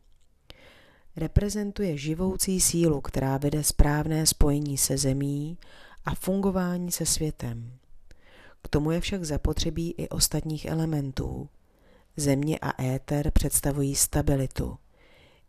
Reprezentuje 1.16 1.98
živoucí 1.98 2.62
sílu, 2.62 3.02
která 3.02 3.38
vede 3.38 3.64
správné 3.64 4.26
spojení 4.26 4.78
se 4.78 4.98
zemí 4.98 5.58
a 6.06 6.16
fungování 6.16 6.92
se 6.92 7.06
světem. 7.06 7.72
K 8.64 8.68
tomu 8.68 8.92
je 8.92 9.02
však 9.02 9.24
zapotřebí 9.24 9.92
i 9.98 10.10
ostatních 10.10 10.66
elementů. 10.66 11.50
Země 12.18 12.60
a 12.62 12.84
éter 12.84 13.32
představují 13.32 13.96
stabilitu, 13.96 14.78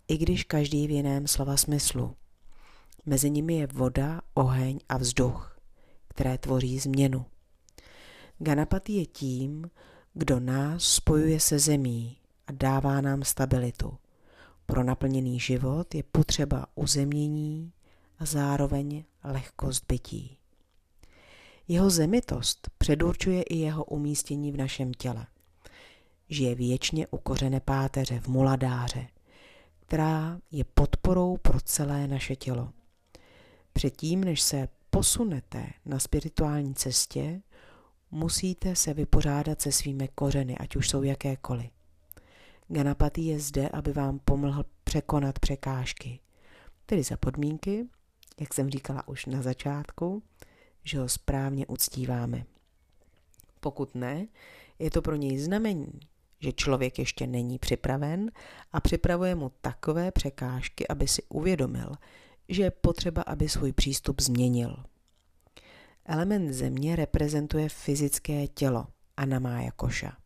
i 0.08 0.18
když 0.18 0.44
každý 0.44 0.86
v 0.86 0.90
jiném 0.90 1.26
slova 1.26 1.56
smyslu. 1.56 2.16
Mezi 3.06 3.30
nimi 3.30 3.54
je 3.54 3.66
voda, 3.66 4.20
oheň 4.34 4.78
a 4.88 4.96
vzduch, 4.96 5.55
které 6.16 6.38
tvoří 6.38 6.78
změnu. 6.78 7.24
Ganapati 8.38 8.92
je 8.92 9.06
tím, 9.06 9.70
kdo 10.14 10.40
nás 10.40 10.84
spojuje 10.84 11.40
se 11.40 11.58
zemí 11.58 12.16
a 12.46 12.52
dává 12.52 13.00
nám 13.00 13.22
stabilitu. 13.22 13.98
Pro 14.66 14.84
naplněný 14.84 15.40
život 15.40 15.94
je 15.94 16.02
potřeba 16.02 16.66
uzemnění 16.74 17.72
a 18.18 18.24
zároveň 18.24 19.04
lehkost 19.24 19.84
bytí. 19.88 20.38
Jeho 21.68 21.90
zemitost 21.90 22.70
předurčuje 22.78 23.42
i 23.42 23.56
jeho 23.56 23.84
umístění 23.84 24.52
v 24.52 24.56
našem 24.56 24.94
těle. 24.94 25.26
Žije 26.28 26.54
věčně 26.54 27.06
u 27.06 27.18
kořene 27.18 27.60
páteře 27.60 28.20
v 28.20 28.28
muladáře, 28.28 29.06
která 29.80 30.40
je 30.50 30.64
podporou 30.64 31.36
pro 31.36 31.60
celé 31.60 32.08
naše 32.08 32.36
tělo. 32.36 32.72
Předtím, 33.72 34.24
než 34.24 34.42
se 34.42 34.68
posunete 34.96 35.66
na 35.84 35.98
spirituální 35.98 36.74
cestě, 36.74 37.42
musíte 38.10 38.76
se 38.76 38.94
vypořádat 38.94 39.62
se 39.62 39.72
svými 39.72 40.08
kořeny, 40.14 40.58
ať 40.58 40.76
už 40.76 40.88
jsou 40.88 41.02
jakékoliv. 41.02 41.70
Ganapati 42.68 43.20
je 43.20 43.40
zde, 43.40 43.68
aby 43.68 43.92
vám 43.92 44.18
pomohl 44.18 44.64
překonat 44.84 45.38
překážky. 45.38 46.20
Tedy 46.86 47.02
za 47.02 47.16
podmínky, 47.16 47.86
jak 48.40 48.54
jsem 48.54 48.70
říkala 48.70 49.08
už 49.08 49.26
na 49.26 49.42
začátku, 49.42 50.22
že 50.84 50.98
ho 50.98 51.08
správně 51.08 51.66
uctíváme. 51.66 52.44
Pokud 53.60 53.94
ne, 53.94 54.26
je 54.78 54.90
to 54.90 55.02
pro 55.02 55.16
něj 55.16 55.38
znamení, 55.38 56.00
že 56.40 56.52
člověk 56.52 56.98
ještě 56.98 57.26
není 57.26 57.58
připraven 57.58 58.30
a 58.72 58.80
připravuje 58.80 59.34
mu 59.34 59.52
takové 59.60 60.10
překážky, 60.10 60.88
aby 60.88 61.08
si 61.08 61.22
uvědomil, 61.28 61.92
že 62.48 62.62
je 62.62 62.70
potřeba, 62.70 63.22
aby 63.22 63.48
svůj 63.48 63.72
přístup 63.72 64.20
změnil. 64.20 64.76
Element 66.04 66.52
země 66.52 66.96
reprezentuje 66.96 67.68
fyzické 67.68 68.46
tělo 68.46 68.86
Anamája 69.16 69.70
Koša. 69.70 70.16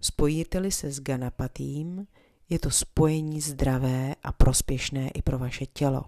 Spojíte-li 0.00 0.72
se 0.72 0.90
s 0.90 1.00
Ganapatím, 1.00 2.06
je 2.48 2.58
to 2.58 2.70
spojení 2.70 3.40
zdravé 3.40 4.14
a 4.22 4.32
prospěšné 4.32 5.08
i 5.08 5.22
pro 5.22 5.38
vaše 5.38 5.66
tělo. 5.66 6.04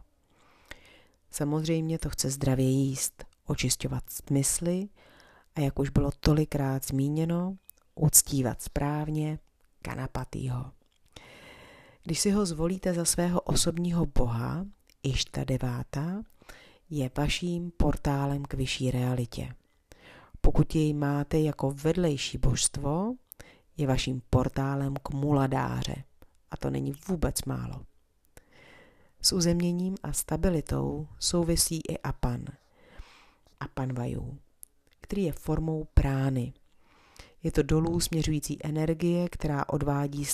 Samozřejmě 1.30 1.98
to 1.98 2.10
chce 2.10 2.30
zdravě 2.30 2.66
jíst, 2.66 3.24
očišťovat 3.46 4.10
smysly 4.10 4.88
a 5.54 5.60
jak 5.60 5.78
už 5.78 5.90
bylo 5.90 6.10
tolikrát 6.20 6.86
zmíněno, 6.86 7.56
uctívat 7.94 8.62
správně 8.62 9.38
Ganapatýho. 9.84 10.72
Když 12.02 12.20
si 12.20 12.30
ho 12.30 12.46
zvolíte 12.46 12.94
za 12.94 13.04
svého 13.04 13.40
osobního 13.40 14.06
boha, 14.06 14.66
Išta 15.02 15.44
deváta, 15.44 16.22
je 16.90 17.10
vaším 17.16 17.70
portálem 17.76 18.44
k 18.44 18.54
vyšší 18.54 18.90
realitě. 18.90 19.54
Pokud 20.40 20.74
jej 20.74 20.94
máte 20.94 21.40
jako 21.40 21.70
vedlejší 21.70 22.38
božstvo, 22.38 23.14
je 23.76 23.86
vaším 23.86 24.22
portálem 24.30 24.94
k 25.02 25.10
muladáře. 25.10 26.04
A 26.50 26.56
to 26.56 26.70
není 26.70 26.92
vůbec 27.08 27.44
málo. 27.44 27.86
S 29.22 29.32
uzemněním 29.32 29.94
a 30.02 30.12
stabilitou 30.12 31.08
souvisí 31.18 31.80
i 31.88 31.98
Apan, 31.98 32.44
Apan 33.60 33.92
Vajú, 33.92 34.38
který 35.00 35.24
je 35.24 35.32
formou 35.32 35.84
prány. 35.94 36.52
Je 37.42 37.52
to 37.52 37.62
dolů 37.62 38.00
směřující 38.00 38.58
energie, 38.64 39.28
která 39.28 39.68
odvádí 39.68 40.24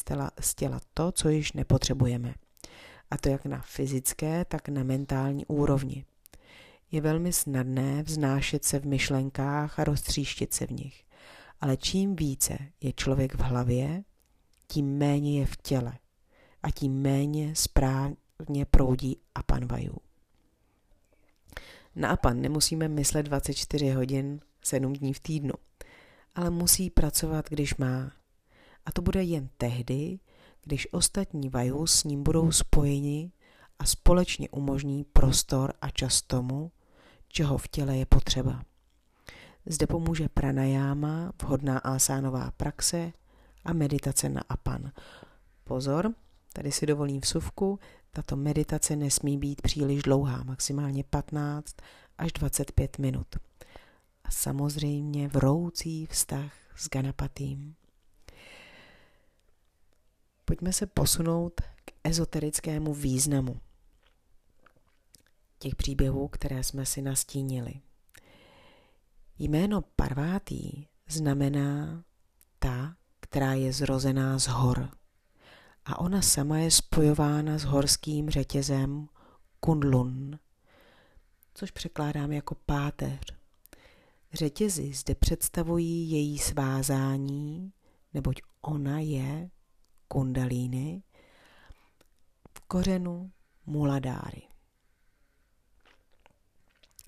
z 0.40 0.55
těla 0.55 0.81
to, 0.94 1.12
co 1.12 1.29
již 1.29 1.52
nepotřebujeme. 1.52 2.35
A 3.10 3.16
to 3.18 3.28
jak 3.28 3.44
na 3.44 3.62
fyzické, 3.62 4.44
tak 4.44 4.68
na 4.68 4.82
mentální 4.82 5.46
úrovni. 5.46 6.04
Je 6.90 7.00
velmi 7.00 7.32
snadné 7.32 8.02
vznášet 8.02 8.64
se 8.64 8.78
v 8.78 8.86
myšlenkách 8.86 9.78
a 9.78 9.84
roztříštit 9.84 10.54
se 10.54 10.66
v 10.66 10.70
nich. 10.70 11.04
Ale 11.60 11.76
čím 11.76 12.16
více 12.16 12.58
je 12.80 12.92
člověk 12.92 13.34
v 13.34 13.40
hlavě, 13.40 14.04
tím 14.68 14.98
méně 14.98 15.40
je 15.40 15.46
v 15.46 15.56
těle 15.56 15.98
a 16.62 16.70
tím 16.70 17.02
méně 17.02 17.54
správně 17.54 18.64
proudí 18.70 19.20
apanvajú. 19.34 19.96
Na 21.96 22.08
apan 22.08 22.40
nemusíme 22.40 22.88
myslet 22.88 23.22
24 23.22 23.90
hodin 23.90 24.40
7 24.62 24.92
dní 24.92 25.14
v 25.14 25.20
týdnu, 25.20 25.54
ale 26.34 26.50
musí 26.50 26.90
pracovat, 26.90 27.48
když 27.48 27.76
má. 27.76 28.12
A 28.86 28.92
to 28.92 29.02
bude 29.02 29.22
jen 29.22 29.48
tehdy, 29.58 30.18
když 30.66 30.92
ostatní 30.92 31.48
vajů 31.48 31.87
s 31.87 32.05
ním 32.05 32.22
budou 32.22 32.52
spojeni 32.52 33.33
a 33.79 33.85
společně 33.85 34.48
umožní 34.48 35.05
prostor 35.05 35.72
a 35.81 35.90
čas 35.90 36.22
tomu, 36.22 36.72
čeho 37.29 37.59
v 37.59 37.68
těle 37.68 37.96
je 37.96 38.07
potřeba. 38.07 38.62
Zde 39.66 39.87
pomůže 39.87 40.29
pranajáma, 40.29 41.33
vhodná 41.42 41.79
asánová 41.79 42.50
praxe 42.50 43.12
a 43.64 43.72
meditace 43.72 44.29
na 44.29 44.42
apan. 44.48 44.92
Pozor, 45.64 46.14
tady 46.52 46.72
si 46.72 46.87
dovolím 46.87 47.20
vsuvku, 47.20 47.79
tato 48.11 48.37
meditace 48.37 48.96
nesmí 48.96 49.38
být 49.38 49.62
příliš 49.62 50.02
dlouhá, 50.02 50.42
maximálně 50.42 51.05
15 51.05 51.76
až 52.18 52.33
25 52.33 52.98
minut. 52.98 53.26
A 54.24 54.31
samozřejmě 54.31 55.29
vroucí 55.29 56.07
vztah 56.07 56.52
s 56.76 56.88
Ganapatým. 56.88 57.74
Pojďme 60.48 60.72
se 60.72 60.87
posunout 60.87 61.61
k 61.85 61.92
ezoterickému 62.04 62.94
významu 62.94 63.61
těch 65.59 65.74
příběhů, 65.74 66.28
které 66.28 66.62
jsme 66.62 66.87
si 66.87 67.02
nastínili. 67.02 67.74
Jméno 69.38 69.82
Parvátý 69.96 70.87
znamená 71.09 72.04
ta, 72.59 72.96
která 73.20 73.52
je 73.52 73.72
zrozená 73.72 74.38
z 74.38 74.46
hor. 74.46 74.90
A 75.85 75.98
ona 76.00 76.22
sama 76.22 76.59
je 76.59 76.70
spojována 76.70 77.59
s 77.59 77.64
horským 77.64 78.30
řetězem 78.30 79.09
Kunlun, 79.61 80.38
což 81.54 81.70
překládám 81.70 82.32
jako 82.32 82.54
páteř. 82.66 83.37
Řetězy 84.32 84.92
zde 84.94 85.14
představují 85.14 86.11
její 86.11 86.38
svázání, 86.38 87.72
neboť 88.14 88.40
ona 88.61 88.98
je 88.98 89.50
kundalíny 90.08 91.02
v 92.56 92.60
kořenu 92.60 93.30
muladáry. 93.66 94.42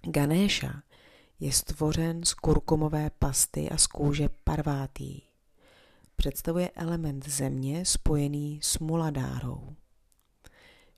Ganesha 0.02 0.82
je 1.40 1.52
stvořen 1.52 2.24
z 2.24 2.34
kurkumové 2.34 3.10
pasty 3.10 3.70
a 3.70 3.76
z 3.76 3.86
kůže 3.86 4.28
parvátý. 4.44 5.20
Představuje 6.16 6.70
element 6.70 7.28
země 7.28 7.84
spojený 7.84 8.60
s 8.62 8.78
muladárou. 8.78 9.76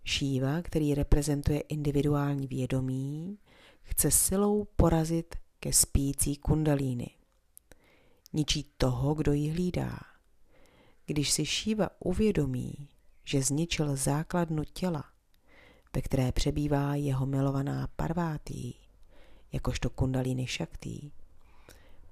Šíva, 0.04 0.62
který 0.62 0.94
reprezentuje 0.94 1.60
individuální 1.60 2.46
vědomí, 2.46 3.38
chce 3.82 4.10
silou 4.10 4.64
porazit 4.76 5.36
ke 5.60 5.72
spící 5.72 6.36
kundalíny. 6.36 7.10
Ničí 8.32 8.70
toho, 8.76 9.14
kdo 9.14 9.32
ji 9.32 9.50
hlídá. 9.50 10.09
Když 11.10 11.30
si 11.30 11.46
Šíva 11.46 11.88
uvědomí, 11.98 12.88
že 13.24 13.42
zničil 13.42 13.96
základnu 13.96 14.64
těla, 14.64 15.04
ve 15.94 16.02
které 16.02 16.32
přebývá 16.32 16.94
jeho 16.94 17.26
milovaná 17.26 17.88
parvátý, 17.96 18.74
jakožto 19.52 19.90
kundalíny 19.90 20.46
šaktý, 20.46 21.10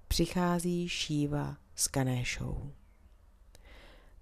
přichází 0.09 0.89
Šíva 0.89 1.57
s 1.75 1.91
Ganéšou. 1.91 2.73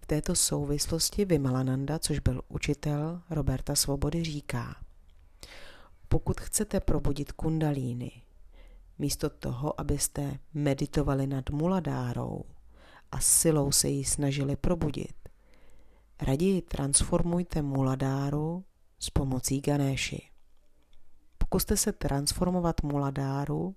V 0.00 0.06
této 0.06 0.34
souvislosti 0.34 1.24
Vimalananda, 1.24 1.98
což 1.98 2.18
byl 2.18 2.42
učitel 2.48 3.22
Roberta 3.30 3.74
Svobody, 3.74 4.24
říká 4.24 4.76
Pokud 6.08 6.40
chcete 6.40 6.80
probudit 6.80 7.32
kundalíny, 7.32 8.12
místo 8.98 9.30
toho, 9.30 9.80
abyste 9.80 10.38
meditovali 10.54 11.26
nad 11.26 11.50
muladárou 11.50 12.44
a 13.12 13.20
silou 13.20 13.72
se 13.72 13.88
ji 13.88 14.04
snažili 14.04 14.56
probudit, 14.56 15.28
raději 16.22 16.62
transformujte 16.62 17.62
muladáru 17.62 18.64
s 18.98 19.10
pomocí 19.10 19.60
Ganéši. 19.60 20.30
Pokuste 21.38 21.76
se 21.76 21.92
transformovat 21.92 22.82
muladáru, 22.82 23.76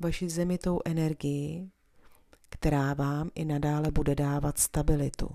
vaši 0.00 0.28
zemitou 0.28 0.80
energii, 0.84 1.70
která 2.48 2.94
vám 2.94 3.30
i 3.34 3.44
nadále 3.44 3.90
bude 3.90 4.14
dávat 4.14 4.58
stabilitu, 4.58 5.30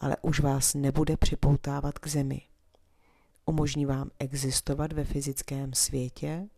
ale 0.00 0.16
už 0.22 0.40
vás 0.40 0.74
nebude 0.74 1.16
připoutávat 1.16 1.98
k 1.98 2.06
zemi. 2.06 2.42
Umožní 3.46 3.86
vám 3.86 4.10
existovat 4.18 4.92
ve 4.92 5.04
fyzickém 5.04 5.74
světě, 5.74 6.48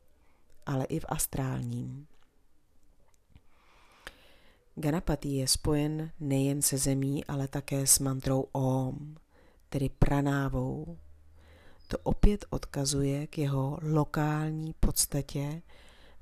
ale 0.67 0.85
i 0.85 1.01
v 1.01 1.05
astrálním. 1.09 2.07
Ganapati 4.79 5.29
je 5.29 5.49
spojen 5.49 6.11
nejen 6.21 6.63
se 6.63 6.79
zemí, 6.79 7.25
ale 7.25 7.49
také 7.49 7.87
s 7.87 7.99
mantrou 7.99 8.41
Om, 8.53 9.17
tedy 9.69 9.89
pranávou. 9.89 10.99
To 11.89 11.99
opět 11.99 12.45
odkazuje 12.51 13.27
k 13.27 13.39
jeho 13.39 13.79
lokální 13.83 14.73
podstatě 14.81 15.63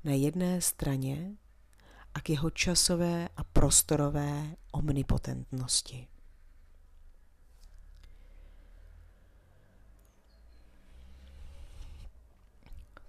na 0.03 0.11
jedné 0.11 0.61
straně 0.61 1.35
a 2.13 2.21
k 2.21 2.29
jeho 2.29 2.49
časové 2.49 3.29
a 3.37 3.43
prostorové 3.43 4.55
omnipotentnosti. 4.71 6.07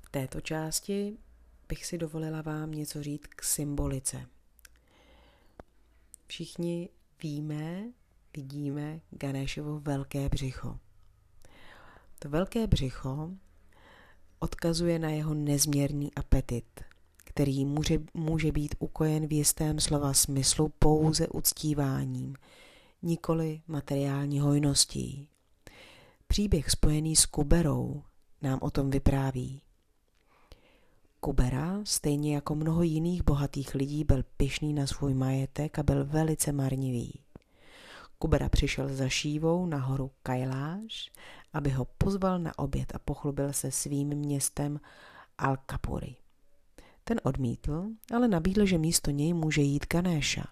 V 0.07 0.11
této 0.11 0.41
části 0.41 1.19
bych 1.69 1.87
si 1.87 1.99
dovolila 1.99 2.43
vám 2.43 2.71
něco 2.71 3.03
říct 3.03 3.27
k 3.27 3.43
symbolice. 3.43 4.36
Všichni 6.27 6.89
víme, 7.23 7.85
vidíme 8.37 9.01
Ganeshovo 9.11 9.81
velké 9.81 10.29
břicho. 10.29 10.79
To 12.19 12.29
velké 12.29 12.67
břicho 12.67 13.31
odkazuje 14.39 14.99
na 14.99 15.11
jeho 15.11 15.35
nezměrný 15.35 16.15
apetit, 16.15 16.81
který 17.17 17.65
může, 17.65 17.99
může 18.15 18.53
být 18.53 18.75
ukojen 18.79 19.27
v 19.27 19.33
jistém 19.33 19.81
slova 19.81 20.15
smyslu 20.15 20.73
pouze 20.79 21.29
uctíváním, 21.29 22.37
nikoli 23.03 23.63
materiální 23.69 24.41
hojností. 24.41 25.29
Příběh 26.27 26.71
spojený 26.71 27.17
s 27.17 27.27
Kuberou 27.27 28.03
nám 28.43 28.59
o 28.63 28.71
tom 28.71 28.91
vypráví. 28.91 29.63
Kubera, 31.21 31.81
stejně 31.85 32.35
jako 32.35 32.55
mnoho 32.55 32.83
jiných 32.83 33.23
bohatých 33.23 33.75
lidí, 33.75 34.05
byl 34.05 34.25
pyšný 34.37 34.75
na 34.75 34.87
svůj 34.87 35.15
majetek 35.15 35.79
a 35.79 35.83
byl 35.83 36.05
velice 36.05 36.53
marnivý. 36.53 37.21
Kubera 38.19 38.49
přišel 38.49 38.89
za 38.89 39.09
šívou 39.09 39.67
na 39.67 39.79
horu 39.79 40.11
Kailáš, 40.23 41.13
aby 41.53 41.71
ho 41.71 41.85
pozval 41.85 42.39
na 42.39 42.59
oběd 42.59 42.95
a 42.95 42.99
pochlubil 42.99 43.53
se 43.53 43.71
svým 43.71 44.09
městem 44.09 44.81
Al-Kapuri. 45.39 46.15
Ten 47.05 47.21
odmítl, 47.23 47.85
ale 48.15 48.29
nabídl, 48.29 48.67
že 48.67 48.79
místo 48.79 49.11
něj 49.11 49.33
může 49.33 49.63
jít 49.63 49.87
Ganéša. 49.91 50.45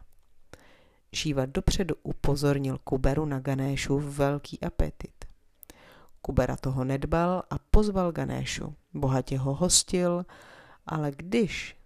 Šíva 1.14 1.46
dopředu 1.46 1.94
upozornil 2.02 2.78
Kuberu 2.84 3.24
na 3.24 3.40
Ganéšu 3.40 3.98
velký 3.98 4.60
apetit. 4.60 5.24
Kubera 6.22 6.56
toho 6.56 6.84
nedbal 6.84 7.42
a 7.50 7.58
pozval 7.70 8.12
Ganéšu. 8.12 8.74
Bohatě 8.94 9.38
ho 9.38 9.54
hostil, 9.54 10.24
ale 10.86 11.12
když 11.16 11.76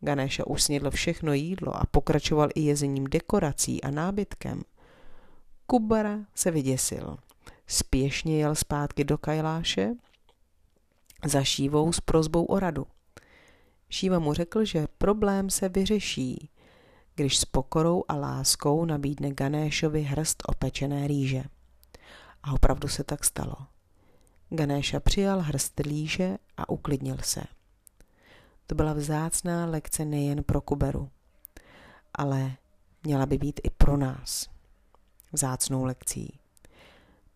Ganéša 0.00 0.46
už 0.46 0.62
snědl 0.62 0.90
všechno 0.90 1.32
jídlo 1.32 1.76
a 1.76 1.86
pokračoval 1.90 2.48
i 2.54 2.60
jezením 2.60 3.04
dekorací 3.04 3.82
a 3.82 3.90
nábytkem, 3.90 4.62
Kubara 5.66 6.18
se 6.34 6.50
vyděsil. 6.50 7.16
Spěšně 7.66 8.38
jel 8.38 8.54
zpátky 8.54 9.04
do 9.04 9.18
Kajláše 9.18 9.94
za 11.24 11.44
Šívou 11.44 11.92
s 11.92 12.00
prozbou 12.00 12.44
o 12.44 12.58
radu. 12.58 12.86
Šíva 13.90 14.18
mu 14.18 14.32
řekl, 14.32 14.64
že 14.64 14.86
problém 14.98 15.50
se 15.50 15.68
vyřeší, 15.68 16.50
když 17.14 17.38
s 17.38 17.44
pokorou 17.44 18.04
a 18.08 18.14
láskou 18.14 18.84
nabídne 18.84 19.30
Ganéšovi 19.30 20.02
hrst 20.02 20.42
opečené 20.46 21.06
rýže. 21.06 21.44
A 22.42 22.52
opravdu 22.52 22.88
se 22.88 23.04
tak 23.04 23.24
stalo. 23.24 23.56
Ganéša 24.50 25.00
přijal 25.00 25.40
hrst 25.40 25.80
rýže 25.80 26.36
a 26.56 26.68
uklidnil 26.68 27.16
se. 27.22 27.42
To 28.66 28.74
byla 28.74 28.92
vzácná 28.92 29.66
lekce 29.66 30.04
nejen 30.04 30.44
pro 30.44 30.60
Kuberu, 30.60 31.10
ale 32.14 32.52
měla 33.02 33.26
by 33.26 33.38
být 33.38 33.60
i 33.64 33.70
pro 33.70 33.96
nás 33.96 34.48
vzácnou 35.32 35.84
lekcí. 35.84 36.38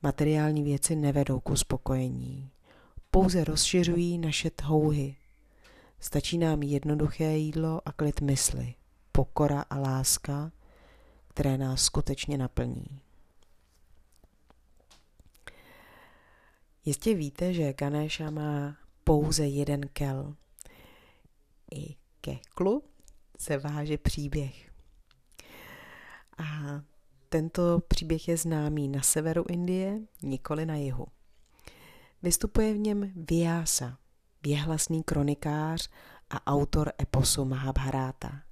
Materiální 0.03 0.63
věci 0.63 0.97
nevedou 0.97 1.41
k 1.41 1.51
uspokojení, 1.51 2.51
pouze 3.11 3.45
rozšiřují 3.45 4.19
naše 4.19 4.51
touhy. 4.51 5.17
Stačí 6.01 6.39
nám 6.39 6.63
jednoduché 6.63 7.37
jídlo 7.37 7.81
a 7.85 7.93
klid 7.93 8.21
mysli, 8.21 8.75
pokora 9.13 9.65
a 9.71 9.79
láska, 9.79 10.53
které 11.29 11.59
nás 11.59 11.83
skutečně 11.83 12.39
naplní. 12.39 13.01
Jistě 16.85 17.15
víte, 17.15 17.55
že 17.55 17.73
Ganesha 17.73 18.31
má 18.31 18.77
pouze 19.05 19.47
jeden 19.47 19.81
kel. 19.93 20.35
I 21.71 21.97
ke 22.21 22.37
klu 22.55 22.83
se 23.39 23.59
váže 23.59 23.99
příběh. 23.99 24.71
A 26.39 26.81
tento 27.29 27.81
příběh 27.89 28.29
je 28.29 28.37
známý 28.37 28.89
na 28.89 29.03
severu 29.03 29.45
Indie, 29.49 30.01
nikoli 30.23 30.67
na 30.67 30.77
jihu. 30.77 31.07
Vystupuje 32.23 32.75
v 32.75 32.79
něm 32.79 33.13
Vyasa, 33.31 33.99
věhlasný 34.43 35.03
kronikář 35.03 35.91
a 36.31 36.47
autor 36.47 36.93
eposu 37.03 37.45
Mahabharata, 37.45 38.43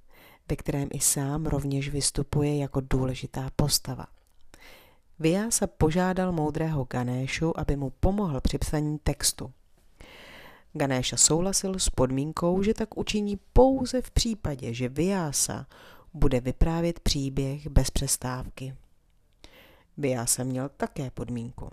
ve 0.49 0.55
kterém 0.55 0.89
i 0.93 0.99
sám 0.99 1.45
rovněž 1.45 1.89
vystupuje 1.89 2.57
jako 2.57 2.81
důležitá 2.81 3.49
postava. 3.55 4.05
Vyasa 5.19 5.67
požádal 5.67 6.31
moudrého 6.31 6.87
Ganéšu, 6.89 7.59
aby 7.59 7.75
mu 7.75 7.89
pomohl 7.89 8.41
při 8.41 8.57
psaní 8.57 8.99
textu. 8.99 9.53
Ganéša 10.73 11.17
souhlasil 11.17 11.79
s 11.79 11.89
podmínkou, 11.89 12.63
že 12.63 12.73
tak 12.73 12.97
učiní 12.97 13.39
pouze 13.53 14.01
v 14.01 14.11
případě, 14.11 14.73
že 14.73 14.89
Vyasa 14.89 15.67
bude 16.13 16.39
vyprávět 16.39 16.99
příběh 16.99 17.67
bez 17.67 17.91
přestávky. 17.91 18.75
jsem 20.25 20.47
měl 20.47 20.69
také 20.69 21.11
podmínku, 21.11 21.69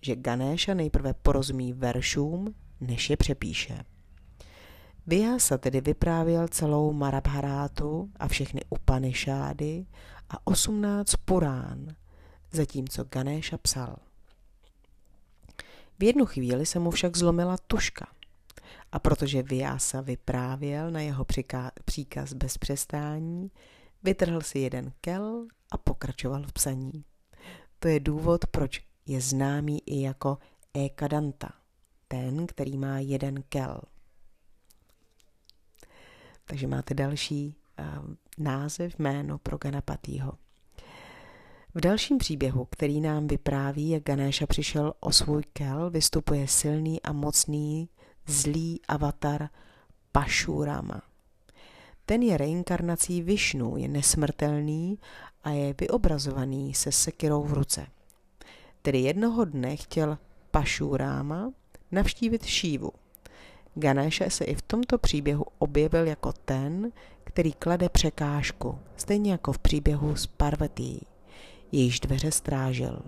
že 0.00 0.16
Ganesha 0.16 0.74
nejprve 0.74 1.14
porozumí 1.14 1.72
veršům, 1.72 2.54
než 2.80 3.10
je 3.10 3.16
přepíše. 3.16 3.84
Vyasa 5.06 5.58
tedy 5.58 5.80
vyprávěl 5.80 6.48
celou 6.48 6.92
Marabharátu 6.92 8.10
a 8.16 8.28
všechny 8.28 8.60
Upanishady 8.70 9.86
a 10.30 10.46
18 10.46 11.16
Purán, 11.24 11.88
zatímco 12.52 13.04
Ganesha 13.04 13.58
psal. 13.58 13.96
V 16.02 16.04
jednu 16.04 16.26
chvíli 16.26 16.66
se 16.66 16.78
mu 16.78 16.90
však 16.90 17.16
zlomila 17.16 17.56
tuška– 17.66 18.06
a 18.92 18.98
protože 18.98 19.42
Vyasa 19.42 20.00
vyprávěl 20.00 20.90
na 20.90 21.00
jeho 21.00 21.26
příkaz 21.84 22.32
bez 22.32 22.58
přestání, 22.58 23.50
vytrhl 24.02 24.40
si 24.40 24.58
jeden 24.58 24.92
kel 25.00 25.46
a 25.70 25.78
pokračoval 25.78 26.42
v 26.42 26.52
psaní. 26.52 27.04
To 27.78 27.88
je 27.88 28.00
důvod, 28.00 28.46
proč 28.46 28.82
je 29.06 29.20
známý 29.20 29.82
i 29.86 30.00
jako 30.00 30.38
Ekadanta, 30.74 31.50
ten, 32.08 32.46
který 32.46 32.78
má 32.78 32.98
jeden 32.98 33.42
kel. 33.48 33.80
Takže 36.44 36.66
máte 36.66 36.94
další 36.94 37.56
uh, 37.78 38.14
název, 38.38 38.98
jméno 38.98 39.38
pro 39.38 39.58
Ganapatýho. 39.58 40.32
V 41.74 41.80
dalším 41.80 42.18
příběhu, 42.18 42.64
který 42.70 43.00
nám 43.00 43.26
vypráví, 43.26 43.88
jak 43.88 44.02
Ganesha 44.02 44.46
přišel 44.46 44.92
o 45.00 45.12
svůj 45.12 45.42
kel, 45.52 45.90
vystupuje 45.90 46.48
silný 46.48 47.02
a 47.02 47.12
mocný 47.12 47.88
zlý 48.26 48.80
avatar 48.88 49.48
Pašurama. 50.12 51.02
Ten 52.06 52.22
je 52.22 52.36
reinkarnací 52.36 53.22
Višnu, 53.22 53.76
je 53.76 53.88
nesmrtelný 53.88 54.98
a 55.44 55.50
je 55.50 55.74
vyobrazovaný 55.80 56.74
se 56.74 56.92
sekirou 56.92 57.42
v 57.42 57.52
ruce. 57.52 57.86
Tedy 58.82 58.98
jednoho 58.98 59.44
dne 59.44 59.76
chtěl 59.76 60.18
Pašurama 60.50 61.52
navštívit 61.92 62.44
Šívu. 62.44 62.90
Ganesha 63.74 64.30
se 64.30 64.44
i 64.44 64.54
v 64.54 64.62
tomto 64.62 64.98
příběhu 64.98 65.44
objevil 65.58 66.06
jako 66.06 66.32
ten, 66.32 66.92
který 67.24 67.52
klade 67.52 67.88
překážku, 67.88 68.78
stejně 68.96 69.32
jako 69.32 69.52
v 69.52 69.58
příběhu 69.58 70.16
s 70.16 70.26
Parvatí, 70.26 71.06
jejíž 71.72 72.00
dveře 72.00 72.30
strážil. 72.30 73.02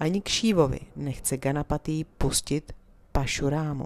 Ani 0.00 0.20
k 0.20 0.28
Šívovi 0.28 0.80
nechce 0.96 1.36
Ganapatý 1.36 2.04
pustit 2.04 2.72
Pašurámu. 3.12 3.84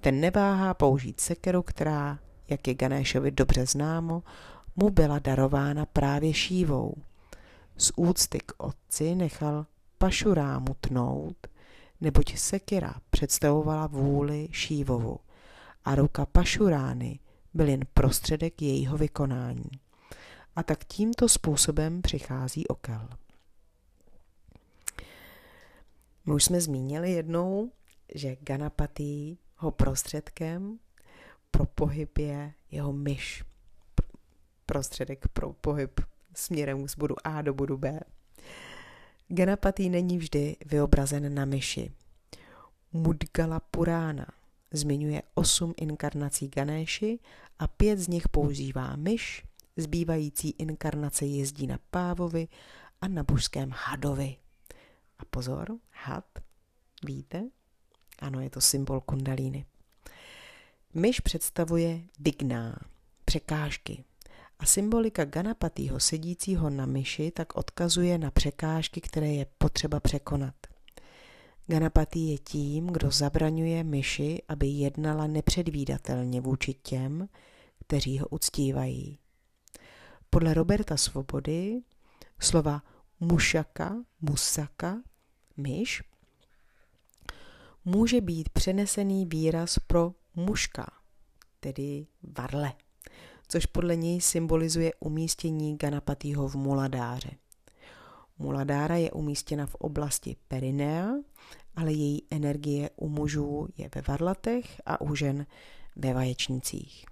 Ten 0.00 0.20
neváhá 0.20 0.74
použít 0.74 1.20
sekeru, 1.20 1.62
která, 1.62 2.18
jak 2.48 2.68
je 2.68 2.74
Ganéšovi 2.74 3.30
dobře 3.30 3.66
známo, 3.66 4.22
mu 4.76 4.90
byla 4.90 5.18
darována 5.18 5.86
právě 5.86 6.34
Šívou. 6.34 6.94
Z 7.76 7.92
úcty 7.96 8.38
k 8.38 8.52
otci 8.58 9.14
nechal 9.14 9.66
Pašurámu 9.98 10.76
tnout, 10.80 11.46
neboť 12.00 12.36
sekera 12.36 12.94
představovala 13.10 13.86
vůli 13.86 14.48
Šívovu 14.52 15.18
a 15.84 15.94
ruka 15.94 16.26
Pašurány 16.26 17.18
byl 17.54 17.68
jen 17.68 17.80
prostředek 17.94 18.62
jejího 18.62 18.96
vykonání. 18.96 19.70
A 20.60 20.62
tak 20.62 20.84
tímto 20.84 21.28
způsobem 21.28 22.02
přichází 22.02 22.66
okel. 22.66 23.08
My 26.26 26.34
už 26.34 26.44
jsme 26.44 26.60
zmínili 26.60 27.12
jednou, 27.12 27.72
že 28.14 28.36
Ganapatý 28.40 29.36
ho 29.56 29.70
prostředkem 29.70 30.78
pro 31.50 31.66
pohyb 31.66 32.18
je 32.18 32.52
jeho 32.70 32.92
myš. 32.92 33.44
Prostředek 34.66 35.28
pro 35.28 35.52
pohyb 35.52 36.00
směrem 36.34 36.88
z 36.88 36.96
bodu 36.96 37.14
A 37.24 37.42
do 37.42 37.54
bodu 37.54 37.76
B. 37.76 38.00
Ganapatý 39.28 39.90
není 39.90 40.18
vždy 40.18 40.56
vyobrazen 40.66 41.34
na 41.34 41.44
myši. 41.44 41.92
Mudgala 42.92 43.60
Purána 43.60 44.26
zmiňuje 44.70 45.22
osm 45.34 45.74
inkarnací 45.76 46.48
Ganéši 46.48 47.18
a 47.58 47.68
pět 47.68 47.98
z 47.98 48.08
nich 48.08 48.28
používá 48.28 48.96
myš, 48.96 49.49
zbývající 49.76 50.50
inkarnace 50.50 51.26
jezdí 51.26 51.66
na 51.66 51.78
pávovi 51.90 52.48
a 53.00 53.08
na 53.08 53.22
božském 53.22 53.70
hadovi. 53.74 54.36
A 55.18 55.24
pozor, 55.24 55.68
had, 55.90 56.24
víte? 57.04 57.48
Ano, 58.18 58.40
je 58.40 58.50
to 58.50 58.60
symbol 58.60 59.00
kundalíny. 59.00 59.66
Myš 60.94 61.20
představuje 61.20 62.00
digná, 62.18 62.78
překážky. 63.24 64.04
A 64.58 64.66
symbolika 64.66 65.24
Ganapatýho 65.24 66.00
sedícího 66.00 66.70
na 66.70 66.86
myši 66.86 67.30
tak 67.30 67.56
odkazuje 67.56 68.18
na 68.18 68.30
překážky, 68.30 69.00
které 69.00 69.28
je 69.28 69.46
potřeba 69.58 70.00
překonat. 70.00 70.54
Ganapatý 71.66 72.30
je 72.30 72.38
tím, 72.38 72.86
kdo 72.86 73.10
zabraňuje 73.10 73.84
myši, 73.84 74.42
aby 74.48 74.66
jednala 74.66 75.26
nepředvídatelně 75.26 76.40
vůči 76.40 76.74
těm, 76.74 77.28
kteří 77.86 78.18
ho 78.18 78.28
uctívají. 78.28 79.18
Podle 80.32 80.54
Roberta 80.54 80.96
Svobody 80.96 81.82
slova 82.38 82.82
mušaka, 83.20 83.96
musaka, 84.20 85.02
myš, 85.56 86.02
může 87.84 88.20
být 88.20 88.48
přenesený 88.48 89.26
výraz 89.26 89.78
pro 89.78 90.12
muška, 90.34 90.86
tedy 91.60 92.06
varle, 92.38 92.72
což 93.48 93.66
podle 93.66 93.96
něj 93.96 94.20
symbolizuje 94.20 94.92
umístění 95.00 95.76
Ganapatýho 95.76 96.48
v 96.48 96.54
Muladáře. 96.54 97.30
Muladára 98.38 98.96
je 98.96 99.10
umístěna 99.10 99.66
v 99.66 99.74
oblasti 99.74 100.36
Perinea, 100.48 101.08
ale 101.76 101.92
její 101.92 102.22
energie 102.30 102.90
u 102.96 103.08
mužů 103.08 103.68
je 103.76 103.90
ve 103.94 104.02
varlatech 104.08 104.80
a 104.86 105.00
u 105.00 105.14
žen 105.14 105.46
ve 105.96 106.14
vaječnicích. 106.14 107.06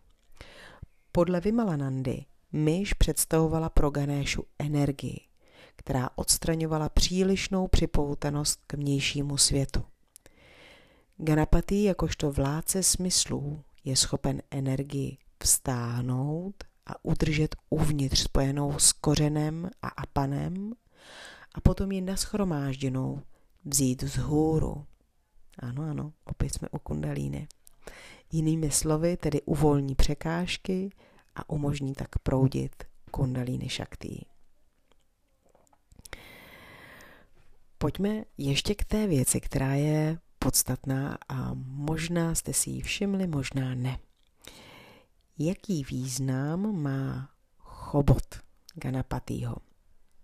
Podle 1.12 1.40
Vimalanandy 1.40 2.24
myš 2.52 2.92
představovala 2.92 3.68
pro 3.68 3.90
Ganéšu 3.90 4.44
energii, 4.58 5.20
která 5.76 6.10
odstraňovala 6.14 6.88
přílišnou 6.88 7.68
připoutanost 7.68 8.60
k 8.66 8.74
vnějšímu 8.74 9.36
světu. 9.36 9.84
Ganapati 11.16 11.84
jakožto 11.84 12.32
vládce 12.32 12.82
smyslů 12.82 13.62
je 13.84 13.96
schopen 13.96 14.42
energii 14.50 15.18
vstáhnout 15.42 16.64
a 16.86 17.04
udržet 17.04 17.56
uvnitř 17.70 18.20
spojenou 18.22 18.78
s 18.78 18.92
kořenem 18.92 19.70
a 19.82 19.88
apanem 19.88 20.72
a 21.54 21.60
potom 21.60 21.92
ji 21.92 22.00
naschromážděnou 22.00 23.22
vzít 23.64 24.02
vzhůru. 24.02 24.84
Ano, 25.58 25.82
ano, 25.82 26.12
opět 26.24 26.54
jsme 26.54 26.68
u 26.68 26.78
kundalíny. 26.78 27.48
Jinými 28.32 28.70
slovy, 28.70 29.16
tedy 29.16 29.42
uvolní 29.42 29.94
překážky 29.94 30.90
a 31.38 31.50
umožní 31.50 31.94
tak 31.94 32.18
proudit 32.18 32.84
kundalíny 33.10 33.68
šaktý. 33.68 34.18
Pojďme 37.78 38.24
ještě 38.38 38.74
k 38.74 38.84
té 38.84 39.06
věci, 39.06 39.40
která 39.40 39.74
je 39.74 40.18
podstatná 40.38 41.18
a 41.28 41.50
možná 41.54 42.34
jste 42.34 42.52
si 42.52 42.70
ji 42.70 42.82
všimli, 42.82 43.26
možná 43.26 43.74
ne. 43.74 43.98
Jaký 45.38 45.84
význam 45.84 46.82
má 46.82 47.30
chobot 47.58 48.40
Ganapatýho? 48.74 49.56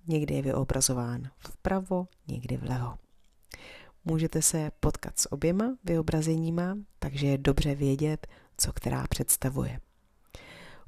Někdy 0.07 0.35
je 0.35 0.43
vyobrazován 0.43 1.31
vpravo, 1.39 2.09
někdy 2.27 2.57
vlevo. 2.57 2.95
Můžete 4.05 4.43
se 4.43 4.71
potkat 4.81 5.19
s 5.19 5.33
oběma 5.33 5.77
vyobrazeníma, 5.85 6.77
takže 6.99 7.27
je 7.27 7.39
dobře 7.39 7.75
vědět, 7.75 8.27
co 8.57 8.73
která 8.73 9.07
představuje. 9.07 9.81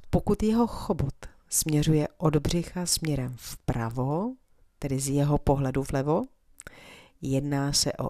Pokud 0.09 0.43
jeho 0.43 0.67
chobot 0.67 1.15
směřuje 1.49 2.07
od 2.17 2.35
břicha 2.35 2.85
směrem 2.85 3.35
vpravo, 3.37 4.33
tedy 4.79 4.99
z 4.99 5.09
jeho 5.09 5.37
pohledu 5.37 5.83
vlevo, 5.91 6.23
jedná 7.21 7.73
se 7.73 7.93
o 7.93 8.09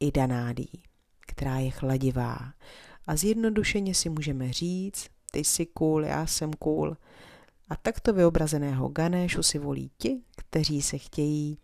idanádí, 0.00 0.82
která 1.20 1.58
je 1.58 1.70
chladivá. 1.70 2.38
A 3.06 3.16
zjednodušeně 3.16 3.94
si 3.94 4.10
můžeme 4.10 4.52
říct, 4.52 5.06
ty 5.30 5.38
jsi 5.38 5.66
cool, 5.66 6.04
já 6.04 6.26
jsem 6.26 6.52
cool. 6.52 6.96
A 7.68 7.76
takto 7.76 8.12
vyobrazeného 8.12 8.88
Ganéšu 8.88 9.42
si 9.42 9.58
volí 9.58 9.90
ti, 9.98 10.20
kteří 10.36 10.82
se 10.82 10.98
chtějí, 10.98 11.58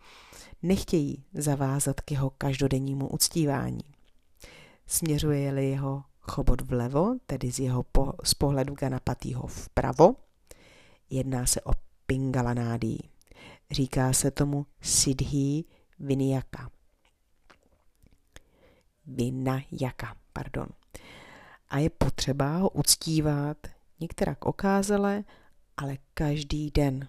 nechtějí 0.63 1.25
zavázat 1.35 2.01
k 2.01 2.11
jeho 2.11 2.31
každodennímu 2.31 3.09
uctívání. 3.09 3.85
Směřuje-li 4.87 5.71
jeho 5.71 6.03
chobot 6.31 6.61
vlevo, 6.61 7.15
tedy 7.27 7.51
z 7.51 7.59
jeho 7.59 7.83
po, 7.83 8.13
z 8.25 8.35
pohledu 8.35 8.75
Ganapatýho 8.75 9.47
vpravo, 9.47 10.15
jedná 11.11 11.47
se 11.47 11.61
o 11.61 11.73
Pingalanádí. 12.07 13.11
Říká 13.71 14.13
se 14.13 14.31
tomu 14.31 14.67
Siddhi 14.81 15.65
Vinayaka. 15.99 16.71
Vinayaka, 19.07 20.17
pardon. 20.33 20.67
A 21.69 21.79
je 21.79 21.91
potřeba 21.91 22.57
ho 22.57 22.71
uctívat 22.71 23.57
některak 24.01 24.45
okázale, 24.45 25.25
ale 25.77 25.99
každý 26.15 26.71
den. 26.71 27.09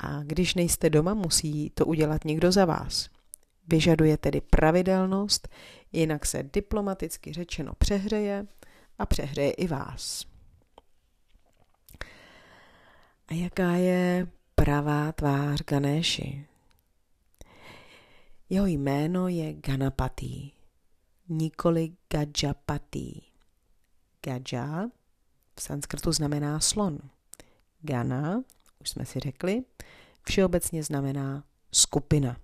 A 0.00 0.22
když 0.22 0.54
nejste 0.54 0.90
doma, 0.90 1.14
musí 1.14 1.70
to 1.70 1.86
udělat 1.86 2.24
někdo 2.24 2.52
za 2.52 2.64
vás. 2.64 3.08
Vyžaduje 3.68 4.16
tedy 4.16 4.40
pravidelnost, 4.40 5.48
jinak 5.92 6.26
se 6.26 6.42
diplomaticky 6.42 7.32
řečeno 7.32 7.72
přehřeje 7.78 8.46
a 8.98 9.06
přehřeje 9.06 9.50
i 9.50 9.66
vás. 9.66 10.24
A 13.28 13.34
jaká 13.34 13.70
je 13.70 14.26
pravá 14.54 15.12
tvář 15.12 15.62
Ganéši? 15.62 16.46
Jeho 18.50 18.66
jméno 18.66 19.28
je 19.28 19.52
Ganapati, 19.52 20.50
nikoli 21.28 21.92
Gajapati. 22.10 23.22
Gaja 24.22 24.84
v 25.56 25.62
sanskrtu 25.62 26.12
znamená 26.12 26.60
slon. 26.60 26.98
Gana, 27.80 28.42
už 28.80 28.90
jsme 28.90 29.06
si 29.06 29.20
řekli, 29.20 29.62
všeobecně 30.22 30.82
znamená 30.82 31.44
skupina. 31.72 32.36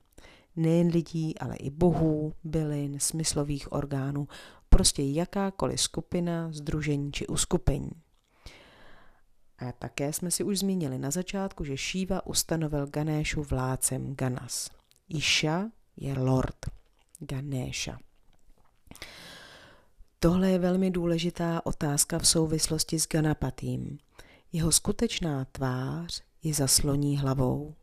Nejen 0.56 0.86
lidí, 0.86 1.38
ale 1.38 1.56
i 1.56 1.70
bohů, 1.70 2.34
bylin, 2.44 3.00
smyslových 3.00 3.72
orgánů, 3.72 4.28
prostě 4.68 5.02
jakákoliv 5.02 5.80
skupina, 5.80 6.52
združení 6.52 7.12
či 7.12 7.26
uskupení. 7.26 7.90
A 9.58 9.72
také 9.72 10.12
jsme 10.12 10.30
si 10.30 10.44
už 10.44 10.58
zmínili 10.58 10.98
na 10.98 11.10
začátku, 11.10 11.64
že 11.64 11.76
Shiva 11.76 12.26
ustanovil 12.26 12.86
Ganéšu 12.86 13.42
vládcem 13.42 14.14
Ganas. 14.14 14.70
Isha 15.08 15.70
je 15.96 16.18
lord 16.18 16.66
Ganesha. 17.18 17.98
Tohle 20.18 20.50
je 20.50 20.58
velmi 20.58 20.90
důležitá 20.90 21.66
otázka 21.66 22.18
v 22.18 22.28
souvislosti 22.28 23.00
s 23.00 23.08
Ganapatím. 23.08 23.98
Jeho 24.52 24.72
skutečná 24.72 25.44
tvář 25.44 26.22
je 26.42 26.54
zasloní 26.54 27.18
hlavou. 27.18 27.74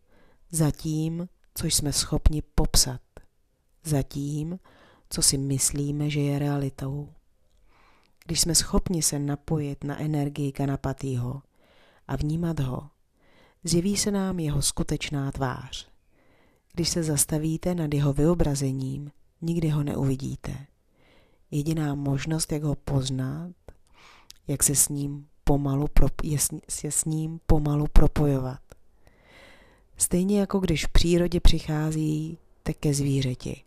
Zatím, 0.51 1.27
co 1.58 1.67
jsme 1.67 1.93
schopni 1.93 2.41
popsat. 2.56 3.02
Zatím, 3.84 4.60
co 5.10 5.22
si 5.22 5.38
myslíme, 5.38 6.10
že 6.10 6.20
je 6.20 6.39
realitou. 6.39 7.13
Když 8.26 8.41
jsme 8.41 8.56
schopni 8.56 9.02
se 9.02 9.20
napojit 9.20 9.84
na 9.84 10.02
energii 10.02 10.52
Ganapatýho, 10.52 11.41
a 12.08 12.15
vnímat 12.15 12.60
ho, 12.60 12.89
zjeví 13.63 13.98
se 13.98 14.12
nám 14.12 14.39
jeho 14.39 14.62
skutečná 14.62 15.32
tvář. 15.32 15.89
Když 16.74 16.89
se 16.89 17.04
zastavíte 17.04 17.76
nad 17.76 17.93
jeho 17.93 18.13
vyobrazením, 18.13 19.12
nikdy 19.41 19.70
ho 19.70 19.84
neuvidíte. 19.84 20.67
Jediná 21.52 21.96
možnost, 21.96 22.52
jak 22.52 22.63
ho 22.63 22.76
poznat, 22.76 23.52
jak 24.48 24.63
se 24.63 24.76
s 24.76 24.89
ním 24.89 25.28
pomalu, 25.43 25.88
je, 26.24 26.38
je 26.84 26.91
s 26.91 27.06
ním 27.06 27.39
pomalu 27.46 27.86
propojovat. 27.93 28.60
Stejně 29.97 30.39
jako 30.39 30.60
když 30.60 30.86
v 30.86 30.89
přírodě 30.89 31.39
přichází 31.39 32.38
ke 32.79 32.93
zvířeti. 32.93 33.63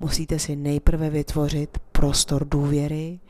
Musíte 0.00 0.38
si 0.38 0.56
nejprve 0.56 1.10
vytvořit 1.10 1.78
prostor 1.92 2.48
důvěry 2.48 3.20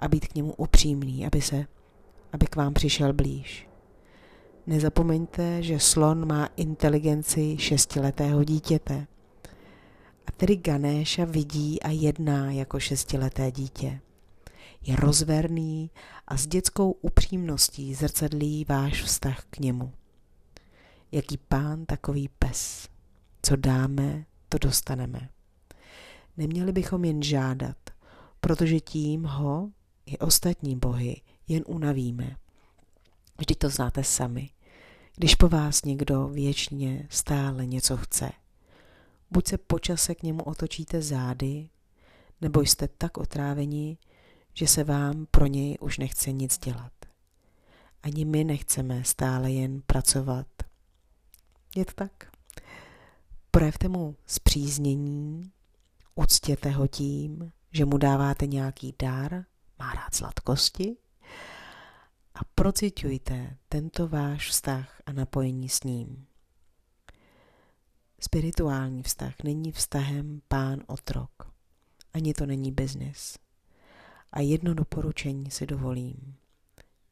a 0.00 0.08
být 0.08 0.28
k 0.28 0.34
němu 0.34 0.52
upřímný, 0.52 1.26
aby, 1.26 1.40
se, 1.40 1.66
aby 2.32 2.46
k 2.46 2.56
vám 2.56 2.74
přišel 2.74 3.12
blíž. 3.12 3.68
Nezapomeňte, 4.66 5.62
že 5.62 5.80
slon 5.80 6.26
má 6.26 6.48
inteligenci 6.56 7.56
šestiletého 7.58 8.44
dítěte. 8.44 9.06
A 10.26 10.32
tedy 10.36 10.56
Ganéša 10.56 11.24
vidí 11.24 11.82
a 11.82 11.90
jedná 11.90 12.50
jako 12.52 12.80
šestileté 12.80 13.50
dítě. 13.50 14.00
Je 14.82 14.96
rozverný 14.96 15.90
a 16.28 16.36
s 16.36 16.46
dětskou 16.46 16.90
upřímností 16.90 17.94
zrcadlí 17.94 18.64
váš 18.68 19.02
vztah 19.02 19.44
k 19.50 19.58
němu. 19.58 19.92
Jaký 21.12 21.36
pán, 21.36 21.86
takový 21.86 22.28
pes. 22.28 22.88
Co 23.42 23.56
dáme, 23.56 24.24
to 24.48 24.58
dostaneme. 24.58 25.28
Neměli 26.36 26.72
bychom 26.72 27.04
jen 27.04 27.22
žádat, 27.22 27.76
protože 28.40 28.80
tím 28.80 29.24
ho 29.24 29.70
i 30.06 30.18
ostatní 30.18 30.76
bohy 30.76 31.20
jen 31.48 31.62
unavíme. 31.66 32.36
Vždyť 33.38 33.58
to 33.58 33.68
znáte 33.68 34.04
sami. 34.04 34.50
Když 35.16 35.34
po 35.34 35.48
vás 35.48 35.84
někdo 35.84 36.28
věčně 36.28 37.06
stále 37.10 37.66
něco 37.66 37.96
chce, 37.96 38.30
buď 39.30 39.46
se 39.46 39.58
počase 39.58 40.14
k 40.14 40.22
němu 40.22 40.42
otočíte 40.42 41.02
zády, 41.02 41.68
nebo 42.40 42.60
jste 42.60 42.88
tak 42.88 43.18
otráveni, 43.18 43.98
že 44.54 44.66
se 44.66 44.84
vám 44.84 45.26
pro 45.30 45.46
něj 45.46 45.76
už 45.80 45.98
nechce 45.98 46.32
nic 46.32 46.58
dělat. 46.58 46.92
Ani 48.02 48.24
my 48.24 48.44
nechceme 48.44 49.04
stále 49.04 49.52
jen 49.52 49.82
pracovat. 49.86 50.46
Je 51.76 51.84
to 51.84 51.92
tak? 51.94 52.36
Projevte 53.50 53.88
mu 53.88 54.16
zpříznění, 54.26 55.52
uctěte 56.14 56.70
ho 56.70 56.88
tím, 56.88 57.52
že 57.72 57.84
mu 57.84 57.98
dáváte 57.98 58.46
nějaký 58.46 58.94
dar, 59.02 59.44
má 59.78 59.92
rád 59.94 60.14
sladkosti, 60.14 60.96
a 62.34 62.38
procitujte 62.54 63.56
tento 63.68 64.08
váš 64.08 64.48
vztah 64.50 65.02
a 65.06 65.12
napojení 65.12 65.68
s 65.68 65.82
ním. 65.82 66.26
Spirituální 68.20 69.02
vztah 69.02 69.34
není 69.44 69.72
vztahem 69.72 70.40
pán-otrok, 70.48 71.52
ani 72.12 72.34
to 72.34 72.46
není 72.46 72.72
biznis. 72.72 73.38
A 74.32 74.40
jedno 74.40 74.74
doporučení 74.74 75.50
si 75.50 75.66
dovolím. 75.66 76.36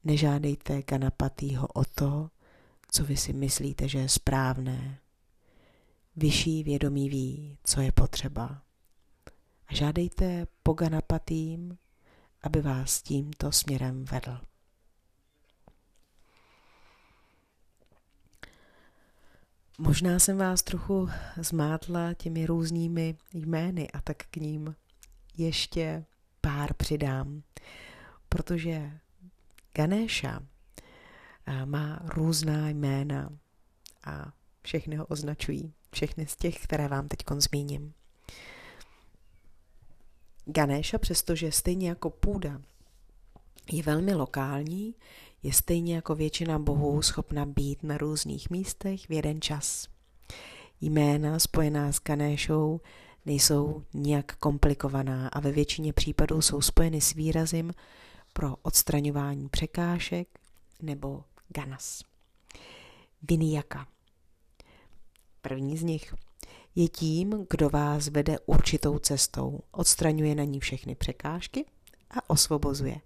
Nežádejte 0.05 0.83
Ganapatýho 0.83 1.67
o 1.67 1.85
to, 1.85 2.31
co 2.91 3.05
vy 3.05 3.17
si 3.17 3.33
myslíte, 3.33 3.89
že 3.89 3.99
je 3.99 4.09
správné. 4.09 4.99
Vyšší 6.17 6.63
vědomí 6.63 7.09
ví, 7.09 7.59
co 7.65 7.81
je 7.81 7.93
potřeba. 7.93 8.63
A 9.67 9.75
žádejte 9.75 10.47
po 10.63 10.73
Ganapatým, 10.73 11.79
aby 12.43 12.61
vás 12.61 13.03
tímto 13.03 13.53
směrem 13.53 14.05
vedl. 14.05 14.41
Možná 19.79 20.19
jsem 20.19 20.39
vás 20.39 20.63
trochu 20.63 21.09
zmátla 21.37 22.15
těmi 22.15 22.47
různými 22.47 23.17
jmény 23.33 23.91
a 23.91 24.01
tak 24.01 24.17
k 24.17 24.37
ním 24.37 24.77
ještě 25.37 26.05
pár 26.41 26.75
přidám, 26.75 27.43
protože 28.29 29.01
Ganesha 29.75 30.43
má 31.65 31.99
různá 32.05 32.69
jména 32.69 33.31
a 34.05 34.33
všechny 34.63 34.97
ho 34.97 35.07
označují, 35.07 35.73
všechny 35.91 36.27
z 36.27 36.37
těch, 36.37 36.63
které 36.63 36.89
vám 36.89 37.09
teď 37.09 37.19
zmíním. 37.39 37.93
Ganesha, 40.45 40.99
přestože 40.99 41.53
stejně 41.53 41.89
jako 41.89 42.11
půda 42.11 42.61
je 43.73 43.83
velmi 43.83 44.15
lokální, 44.15 44.95
je 45.43 45.53
stejně 45.53 45.95
jako 45.95 46.15
většina 46.15 46.59
bohů 46.59 47.03
schopna 47.03 47.47
být 47.47 47.83
na 47.83 47.99
různých 47.99 48.51
místech 48.51 49.09
v 49.09 49.13
jeden 49.13 49.41
čas. 49.41 49.89
Jména 50.81 51.39
spojená 51.39 51.93
s 51.93 52.01
Ganeshou 52.01 52.81
nejsou 53.27 53.83
nijak 53.95 54.37
komplikovaná 54.37 55.29
a 55.29 55.41
ve 55.41 55.53
většině 55.53 55.93
případů 55.93 56.43
jsou 56.43 56.61
spojeny 56.61 57.01
s 57.01 57.15
výrazem 57.15 57.71
pro 58.33 58.57
odstraňování 58.63 59.49
překážek 59.49 60.29
nebo 60.83 61.25
ganas. 61.49 62.03
Viniyaka. 63.23 63.87
První 65.41 65.77
z 65.77 65.83
nich 65.83 66.15
je 66.75 66.89
tím, 66.89 67.47
kdo 67.51 67.71
vás 67.71 68.09
vede 68.09 68.39
určitou 68.47 68.99
cestou, 68.99 69.61
odstraňuje 69.71 70.35
na 70.35 70.45
ní 70.45 70.61
všechny 70.61 70.95
překážky 70.95 71.65
a 72.11 72.31
osvobozuje. 72.31 73.01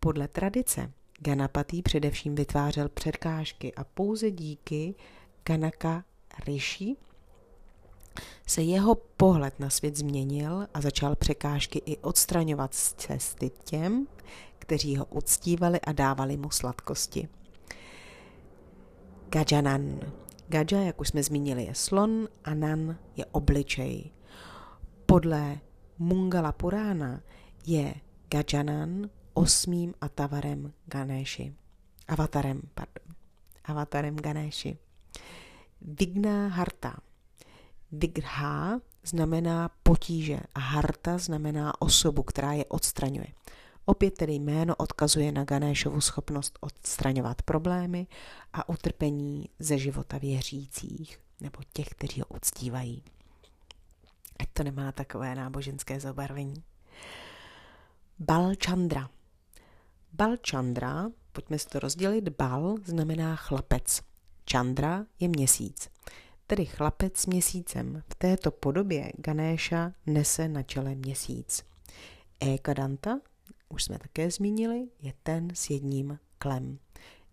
Podle 0.00 0.28
tradice 0.28 0.92
Ganapati 1.18 1.82
především 1.82 2.34
vytvářel 2.34 2.88
překážky 2.88 3.74
a 3.74 3.84
pouze 3.84 4.30
díky 4.30 4.94
Ganaka 5.44 6.04
Rishi 6.46 6.96
se 8.46 8.62
jeho 8.62 8.94
pohled 8.94 9.60
na 9.60 9.70
svět 9.70 9.96
změnil 9.96 10.66
a 10.74 10.80
začal 10.80 11.16
překážky 11.16 11.82
i 11.86 11.96
odstraňovat 11.96 12.74
z 12.74 12.92
cesty 12.92 13.50
těm, 13.64 14.06
kteří 14.58 14.96
ho 14.96 15.04
uctívali 15.04 15.80
a 15.80 15.92
dávali 15.92 16.36
mu 16.36 16.50
sladkosti. 16.50 17.28
Gajanan. 19.30 20.00
Gaja, 20.48 20.82
jak 20.82 21.00
už 21.00 21.08
jsme 21.08 21.22
zmínili, 21.22 21.64
je 21.64 21.74
slon 21.74 22.28
a 22.44 22.54
nan 22.54 22.98
je 23.16 23.24
obličej. 23.24 24.10
Podle 25.06 25.58
Mungala 25.98 26.52
Purána 26.52 27.20
je 27.66 27.94
Gajanan 28.28 29.10
osmým 29.34 29.94
atavarem 30.00 30.72
Ganeshi. 30.86 31.54
Avatarem, 32.08 32.62
pardon. 32.74 33.14
Avatarem 33.64 34.16
Ganeshi. 34.16 34.78
Vigna 35.80 36.48
Harta. 36.48 36.96
Vigha 37.92 38.80
znamená 39.04 39.70
potíže 39.82 40.40
a 40.54 40.60
Harta 40.60 41.18
znamená 41.18 41.80
osobu, 41.82 42.22
která 42.22 42.52
je 42.52 42.64
odstraňuje. 42.64 43.26
Opět 43.84 44.14
tedy 44.14 44.32
jméno 44.32 44.76
odkazuje 44.76 45.32
na 45.32 45.44
Ganeshovu 45.44 46.00
schopnost 46.00 46.58
odstraňovat 46.60 47.42
problémy 47.42 48.06
a 48.52 48.68
utrpení 48.68 49.48
ze 49.58 49.78
života 49.78 50.18
věřících 50.18 51.20
nebo 51.40 51.58
těch, 51.72 51.88
kteří 51.88 52.20
ho 52.20 52.26
uctívají. 52.36 53.02
Ať 54.38 54.48
to 54.52 54.62
nemá 54.62 54.92
takové 54.92 55.34
náboženské 55.34 56.00
zabarvení. 56.00 56.62
Balchandra. 58.18 59.10
Balchandra, 60.12 61.10
pojďme 61.32 61.58
si 61.58 61.68
to 61.68 61.78
rozdělit, 61.78 62.28
bal 62.28 62.76
znamená 62.84 63.36
chlapec, 63.36 64.02
Chandra 64.52 65.06
je 65.20 65.28
měsíc, 65.28 65.88
tedy 66.46 66.66
chlapec 66.66 67.16
s 67.16 67.26
měsícem. 67.26 68.02
V 68.08 68.14
této 68.14 68.50
podobě 68.50 69.12
Ganesha 69.16 69.92
nese 70.06 70.48
na 70.48 70.62
čele 70.62 70.94
měsíc. 70.94 71.64
Ekadanta, 72.40 73.20
už 73.70 73.84
jsme 73.84 73.98
také 73.98 74.30
zmínili, 74.30 74.88
je 75.00 75.12
ten 75.22 75.50
s 75.54 75.70
jedním 75.70 76.18
klem. 76.38 76.78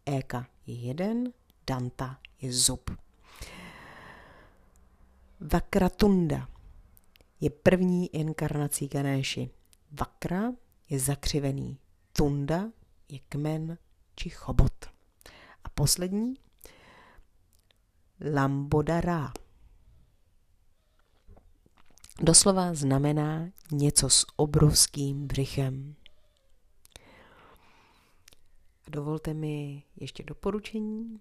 Eka 0.05 0.47
je 0.67 0.75
jeden, 0.75 1.33
Danta 1.67 2.19
je 2.41 2.53
zub. 2.53 2.91
Vakratunda 5.39 6.49
je 7.41 7.49
první 7.49 8.15
inkarnací 8.15 8.87
Ganéši. 8.87 9.49
Vakra 9.91 10.51
je 10.89 10.99
zakřivený, 10.99 11.77
tunda 12.13 12.71
je 13.09 13.19
kmen 13.29 13.77
či 14.15 14.29
chobot. 14.29 14.85
A 15.63 15.69
poslední, 15.69 16.33
lambodara. 18.33 19.33
Doslova 22.21 22.73
znamená 22.73 23.49
něco 23.71 24.09
s 24.09 24.25
obrovským 24.35 25.27
břichem. 25.27 25.95
Dovolte 28.89 29.33
mi 29.33 29.83
ještě 29.95 30.23
doporučení. 30.23 31.19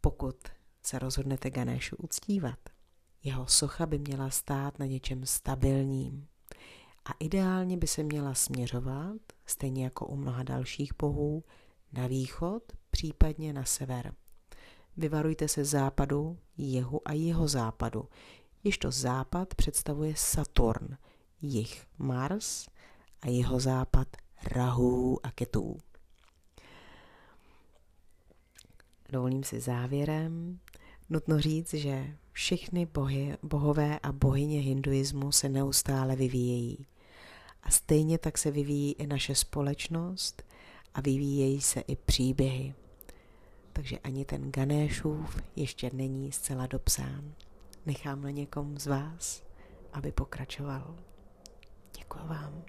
Pokud 0.00 0.36
se 0.82 0.98
rozhodnete 0.98 1.50
Ganeshu 1.50 1.96
uctívat, 1.96 2.58
jeho 3.22 3.46
socha 3.46 3.86
by 3.86 3.98
měla 3.98 4.30
stát 4.30 4.78
na 4.78 4.86
něčem 4.86 5.26
stabilním, 5.26 6.28
a 7.04 7.10
ideálně 7.20 7.76
by 7.76 7.86
se 7.86 8.02
měla 8.02 8.34
směřovat, 8.34 9.16
stejně 9.46 9.84
jako 9.84 10.06
u 10.06 10.16
mnoha 10.16 10.42
dalších 10.42 10.92
bohů, 10.98 11.44
na 11.92 12.06
východ 12.06 12.62
případně 12.90 13.52
na 13.52 13.64
sever. 13.64 14.14
Vyvarujte 14.96 15.48
se 15.48 15.64
západu, 15.64 16.38
jihu 16.56 17.08
a 17.08 17.12
jeho 17.12 17.48
západu. 17.48 18.08
Jižto 18.64 18.90
západ 18.90 19.54
představuje 19.54 20.14
Saturn, 20.16 20.96
jih 21.40 21.84
Mars 21.98 22.66
a 23.20 23.28
jeho 23.28 23.60
západ 23.60 24.08
Rahu 24.42 25.26
a 25.26 25.30
Ketů. 25.30 25.78
Dovolím 29.12 29.44
si 29.44 29.60
závěrem 29.60 30.58
nutno 31.10 31.40
říct, 31.40 31.74
že 31.74 32.16
všechny 32.32 32.86
bohy, 32.86 33.36
bohové 33.42 33.98
a 33.98 34.12
bohyně 34.12 34.60
hinduismu 34.60 35.32
se 35.32 35.48
neustále 35.48 36.16
vyvíjejí. 36.16 36.86
A 37.62 37.70
stejně 37.70 38.18
tak 38.18 38.38
se 38.38 38.50
vyvíjí 38.50 38.92
i 38.92 39.06
naše 39.06 39.34
společnost 39.34 40.42
a 40.94 41.00
vyvíjejí 41.00 41.60
se 41.60 41.80
i 41.80 41.96
příběhy. 41.96 42.74
Takže 43.72 43.98
ani 43.98 44.24
ten 44.24 44.52
Ganéšův 44.52 45.42
ještě 45.56 45.90
není 45.92 46.32
zcela 46.32 46.66
dopsán. 46.66 47.32
Nechám 47.86 48.22
na 48.22 48.30
někom 48.30 48.78
z 48.78 48.86
vás, 48.86 49.42
aby 49.92 50.12
pokračoval. 50.12 50.96
Děkuji 51.98 52.28
vám. 52.28 52.62